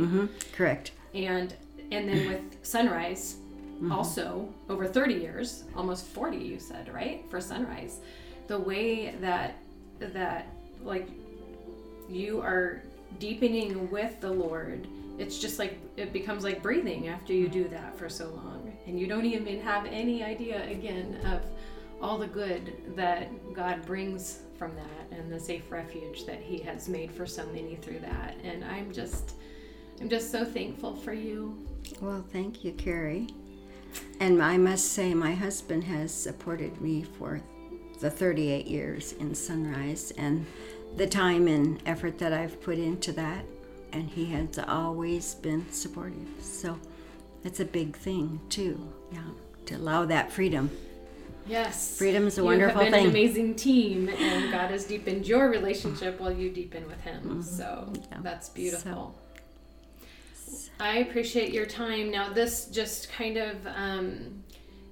Correct. 0.53 0.93
And 1.15 1.55
and 1.91 2.09
then 2.09 2.29
with 2.29 2.41
sunrise 2.63 3.37
mm-hmm. 3.75 3.93
also 3.93 4.49
over 4.69 4.87
30 4.87 5.15
years 5.15 5.65
almost 5.77 6.07
40 6.07 6.37
you 6.37 6.59
said 6.59 6.93
right 6.93 7.25
for 7.31 7.41
sunrise 7.41 8.01
the 8.49 8.59
way 8.59 9.15
that 9.17 9.57
that 10.01 10.49
like 10.83 11.09
you 12.09 12.41
are 12.41 12.83
deepening 13.19 13.91
with 13.91 14.21
the 14.21 14.31
lord 14.31 14.87
it's 15.19 15.39
just 15.39 15.59
like 15.59 15.79
it 15.97 16.13
becomes 16.13 16.45
like 16.45 16.63
breathing 16.63 17.09
after 17.09 17.33
you 17.33 17.45
mm-hmm. 17.45 17.63
do 17.63 17.69
that 17.69 17.97
for 17.99 18.09
so 18.09 18.29
long. 18.31 18.77
And 18.87 18.99
you 18.99 19.07
don't 19.07 19.25
even 19.25 19.61
have 19.61 19.87
any 19.87 20.23
idea 20.23 20.69
again 20.71 21.19
of 21.27 21.43
all 22.01 22.19
the 22.19 22.27
good 22.27 22.73
that 22.97 23.29
god 23.55 23.85
brings 23.87 24.41
from 24.59 24.75
that 24.75 25.17
and 25.17 25.31
the 25.31 25.39
safe 25.39 25.71
refuge 25.71 26.25
that 26.27 26.41
he 26.41 26.59
has 26.59 26.89
made 26.89 27.11
for 27.13 27.27
so 27.27 27.47
many 27.47 27.77
through 27.77 28.01
that. 28.01 28.37
And 28.43 28.65
i'm 28.65 28.93
just 28.93 29.35
i'm 30.03 30.09
just 30.09 30.31
so 30.33 30.45
thankful 30.45 30.97
for 30.97 31.13
you 31.13 31.57
Well, 32.01 32.25
thank 32.33 32.65
you, 32.65 32.73
Carrie. 32.73 33.29
And 34.21 34.43
I 34.43 34.57
must 34.57 34.93
say, 34.93 35.13
my 35.15 35.33
husband 35.35 35.85
has 35.85 36.13
supported 36.13 36.81
me 36.81 37.03
for 37.19 37.41
the 38.01 38.11
38 38.11 38.67
years 38.67 39.13
in 39.21 39.35
Sunrise 39.35 40.13
and 40.17 40.47
the 40.97 41.07
time 41.07 41.47
and 41.49 41.81
effort 41.87 42.19
that 42.19 42.33
I've 42.33 42.61
put 42.63 42.79
into 42.79 43.13
that. 43.13 43.45
And 43.93 44.09
he 44.09 44.25
has 44.27 44.59
always 44.67 45.35
been 45.35 45.71
supportive. 45.71 46.29
So 46.41 46.79
that's 47.43 47.61
a 47.61 47.65
big 47.67 47.95
thing, 47.97 48.41
too. 48.49 48.81
Yeah, 49.13 49.21
to 49.67 49.75
allow 49.77 50.07
that 50.07 50.33
freedom. 50.33 50.71
Yes. 51.47 51.99
Freedom 51.99 52.27
is 52.27 52.39
a 52.39 52.41
you 52.41 52.47
wonderful 52.47 52.81
have 52.83 52.91
been 52.91 52.93
thing. 52.93 53.05
an 53.07 53.11
amazing 53.11 53.55
team, 53.57 54.09
and 54.09 54.51
God 54.51 54.71
has 54.71 54.85
deepened 54.87 55.27
your 55.27 55.51
relationship 55.51 56.19
while 56.21 56.33
you 56.33 56.49
deepen 56.51 56.87
with 56.87 57.01
Him. 57.03 57.43
So 57.43 57.65
Mm-hmm. 57.65 58.13
Yeah. 58.13 58.19
that's 58.23 58.49
beautiful. 58.49 59.15
I 60.83 60.99
appreciate 60.99 61.53
your 61.53 61.65
time. 61.65 62.11
Now, 62.11 62.33
this 62.33 62.67
just 62.67 63.09
kind 63.13 63.37
of 63.37 63.57
um, 63.69 64.43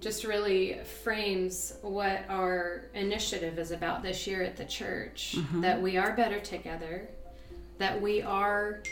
just 0.01 0.23
really 0.23 0.79
frames 1.03 1.75
what 1.83 2.25
our 2.29 2.85
initiative 2.95 3.59
is 3.59 3.73
about 3.73 4.01
this 4.01 4.25
year 4.25 4.41
at 4.45 4.57
the 4.57 4.65
church. 4.67 5.35
Mm-hmm. 5.37 5.61
That 5.63 5.83
we 5.83 5.97
are 5.97 6.15
better 6.15 6.39
together. 6.39 7.09
That 7.79 8.01
we 8.01 8.23
are. 8.23 8.83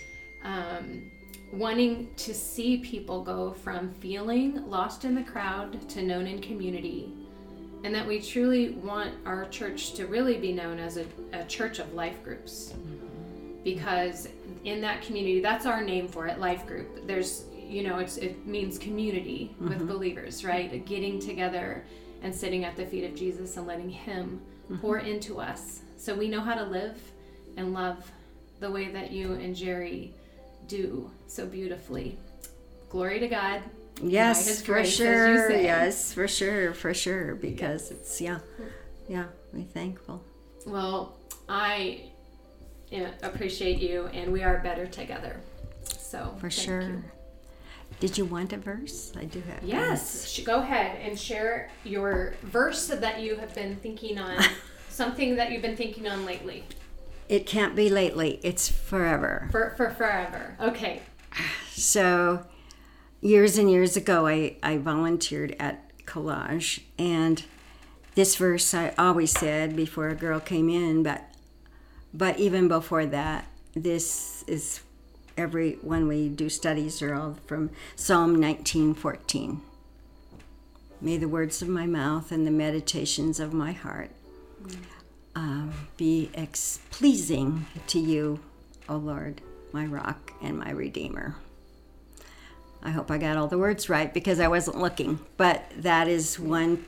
Um, 0.44 1.10
wanting 1.52 2.14
to 2.14 2.34
see 2.34 2.76
people 2.76 3.22
go 3.22 3.52
from 3.52 3.90
feeling 3.94 4.68
lost 4.68 5.06
in 5.06 5.14
the 5.14 5.22
crowd 5.22 5.88
to 5.88 6.02
known 6.02 6.26
in 6.26 6.42
community 6.42 7.10
and 7.84 7.94
that 7.94 8.06
we 8.06 8.20
truly 8.20 8.70
want 8.70 9.14
our 9.24 9.46
church 9.48 9.94
to 9.94 10.06
really 10.06 10.36
be 10.36 10.52
known 10.52 10.78
as 10.78 10.98
a, 10.98 11.06
a 11.32 11.44
church 11.44 11.78
of 11.78 11.94
life 11.94 12.22
groups 12.22 12.74
because 13.64 14.28
in 14.64 14.80
that 14.80 15.02
community 15.02 15.40
that's 15.40 15.66
our 15.66 15.82
name 15.82 16.08
for 16.08 16.26
it 16.26 16.38
life 16.38 16.66
group. 16.66 17.06
There's 17.06 17.44
you 17.54 17.82
know 17.82 17.98
it's 17.98 18.16
it 18.16 18.46
means 18.46 18.78
community 18.78 19.54
with 19.60 19.78
mm-hmm. 19.78 19.86
believers 19.86 20.44
right? 20.44 20.84
Getting 20.86 21.20
together 21.20 21.84
and 22.22 22.34
sitting 22.34 22.64
at 22.64 22.76
the 22.76 22.84
feet 22.84 23.04
of 23.04 23.14
jesus 23.14 23.56
and 23.56 23.66
letting 23.66 23.90
him 23.90 24.40
mm-hmm. 24.64 24.80
pour 24.80 24.98
into 24.98 25.40
us. 25.40 25.80
So 25.96 26.14
we 26.14 26.28
know 26.28 26.40
how 26.40 26.54
to 26.54 26.64
live 26.64 26.98
and 27.56 27.72
love 27.74 28.10
the 28.60 28.70
way 28.70 28.88
that 28.88 29.10
you 29.10 29.34
and 29.34 29.54
jerry 29.54 30.14
do 30.66 31.10
so 31.26 31.46
beautifully. 31.46 32.18
Glory 32.90 33.18
to 33.20 33.28
god. 33.28 33.62
Yes, 34.02 34.60
for 34.60 34.74
grace, 34.74 34.94
sure. 34.94 35.50
Yes, 35.50 36.12
for 36.12 36.28
sure, 36.28 36.72
for 36.72 36.94
sure. 36.94 37.34
Because 37.34 37.90
it's, 37.90 38.20
yeah, 38.20 38.38
yeah, 39.08 39.24
we're 39.52 39.64
thankful. 39.64 40.22
Well, 40.66 41.16
I 41.48 42.07
yeah, 42.90 43.10
appreciate 43.22 43.78
you, 43.78 44.06
and 44.12 44.32
we 44.32 44.42
are 44.42 44.58
better 44.58 44.86
together. 44.86 45.40
So 45.98 46.34
For 46.36 46.50
thank 46.50 46.52
sure. 46.52 46.80
you. 46.82 47.04
Did 48.00 48.16
you 48.18 48.24
want 48.24 48.52
a 48.52 48.58
verse? 48.58 49.12
I 49.16 49.24
do 49.24 49.40
have. 49.40 49.62
Yes, 49.64 50.40
go 50.44 50.60
ahead 50.60 50.98
and 51.02 51.18
share 51.18 51.70
your 51.84 52.34
verse 52.42 52.86
that 52.88 53.20
you 53.20 53.36
have 53.36 53.54
been 53.54 53.76
thinking 53.76 54.18
on, 54.18 54.42
something 54.88 55.36
that 55.36 55.50
you've 55.50 55.62
been 55.62 55.76
thinking 55.76 56.06
on 56.06 56.24
lately 56.24 56.64
It 57.28 57.44
can't 57.46 57.74
be 57.74 57.88
lately. 57.90 58.40
It's 58.42 58.68
forever. 58.68 59.48
for 59.50 59.74
for 59.76 59.90
forever. 59.90 60.56
Okay. 60.60 61.02
So, 61.72 62.46
years 63.20 63.58
and 63.58 63.70
years 63.70 63.96
ago, 63.96 64.26
I, 64.26 64.56
I 64.62 64.78
volunteered 64.78 65.54
at 65.60 65.90
Collage, 66.06 66.80
and 66.98 67.42
this 68.14 68.36
verse 68.36 68.72
I 68.74 68.94
always 68.98 69.30
said 69.32 69.76
before 69.76 70.08
a 70.08 70.14
girl 70.14 70.40
came 70.40 70.68
in, 70.68 71.02
but 71.02 71.24
but 72.12 72.38
even 72.38 72.68
before 72.68 73.06
that, 73.06 73.46
this 73.74 74.44
is 74.46 74.80
every 75.36 75.72
when 75.82 76.08
we 76.08 76.28
do 76.28 76.48
studies 76.48 77.00
are 77.00 77.14
all 77.14 77.38
from 77.46 77.70
Psalm 77.96 78.36
19:14. 78.36 79.60
May 81.00 81.16
the 81.16 81.28
words 81.28 81.62
of 81.62 81.68
my 81.68 81.86
mouth 81.86 82.32
and 82.32 82.46
the 82.46 82.50
meditations 82.50 83.38
of 83.38 83.52
my 83.52 83.72
heart 83.72 84.10
um, 85.36 85.72
be 85.96 86.30
ex- 86.34 86.80
pleasing 86.90 87.66
to 87.86 88.00
you, 88.00 88.40
O 88.88 88.96
Lord, 88.96 89.40
my 89.72 89.86
rock 89.86 90.32
and 90.42 90.58
my 90.58 90.70
redeemer. 90.70 91.36
I 92.82 92.90
hope 92.90 93.10
I 93.10 93.18
got 93.18 93.36
all 93.36 93.46
the 93.46 93.58
words 93.58 93.88
right 93.88 94.12
because 94.12 94.40
I 94.40 94.48
wasn't 94.48 94.78
looking, 94.78 95.20
but 95.36 95.64
that 95.76 96.08
is 96.08 96.38
one 96.38 96.84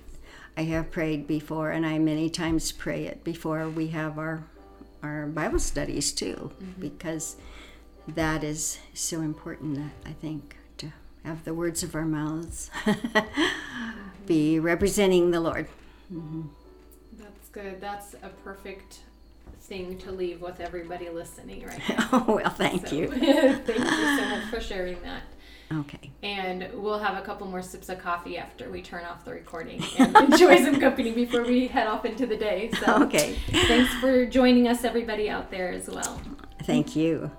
I 0.57 0.63
have 0.63 0.91
prayed 0.91 1.27
before, 1.27 1.71
and 1.71 1.87
I 1.87 1.99
many 1.99 2.29
times 2.29 2.73
pray 2.73 3.05
it 3.05 3.23
before 3.23 3.69
we 3.69 3.89
have 3.89 4.19
our 4.19 4.45
our 5.03 5.27
Bible 5.27 5.59
studies 5.59 6.13
too, 6.13 6.53
mm-hmm. 6.63 6.81
because 6.81 7.37
that 8.09 8.45
is 8.45 8.79
so 8.95 9.21
important. 9.21 9.79
Uh, 9.79 10.09
I 10.09 10.13
think 10.13 10.57
to 10.79 10.93
have 11.25 11.45
the 11.45 11.55
words 11.55 11.83
of 11.83 11.95
our 11.95 12.05
mouths 12.05 12.71
be 14.27 14.57
mm-hmm. 14.57 14.65
representing 14.65 15.31
the 15.31 15.41
Lord. 15.41 15.67
Mm-hmm. 16.13 16.43
That's 17.19 17.49
good. 17.51 17.81
That's 17.81 18.15
a 18.23 18.31
perfect 18.45 19.01
thing 19.61 19.99
to 19.99 20.11
leave 20.11 20.41
with 20.41 20.61
everybody 20.61 21.09
listening 21.09 21.65
right 21.65 21.81
now. 21.89 22.09
Oh 22.13 22.35
well, 22.37 22.51
thank 22.51 22.89
So, 22.89 22.97
you. 22.97 23.09
thank 23.11 23.69
you 23.69 23.75
so 23.77 24.29
much 24.29 24.45
for 24.51 24.61
sharing 24.61 25.01
that. 25.03 25.23
Okay. 25.73 26.11
And 26.25 26.69
we'll 26.75 26.99
have 26.99 27.17
a 27.17 27.25
couple 27.25 27.47
more 27.47 27.63
sips 27.63 27.89
of 27.89 28.01
coffee 28.01 28.37
after 28.37 28.69
we 28.71 28.83
turn 28.83 29.05
off 29.05 29.25
the 29.25 29.31
recording 29.31 29.81
and 29.99 30.17
enjoy 30.17 30.57
some 30.65 30.81
company 30.87 31.13
before 31.13 31.43
we 31.45 31.69
head 31.69 31.87
off 31.87 32.05
into 32.05 32.27
the 32.27 32.37
day. 32.37 32.71
So 32.85 33.05
Okay. 33.05 33.35
thanks 33.51 33.93
for 33.95 34.27
joining 34.27 34.67
us, 34.67 34.83
everybody 34.85 35.31
out 35.31 35.51
there 35.51 35.71
as 35.71 35.89
well. 35.89 36.21
Thank 36.65 36.97
you. 36.97 37.31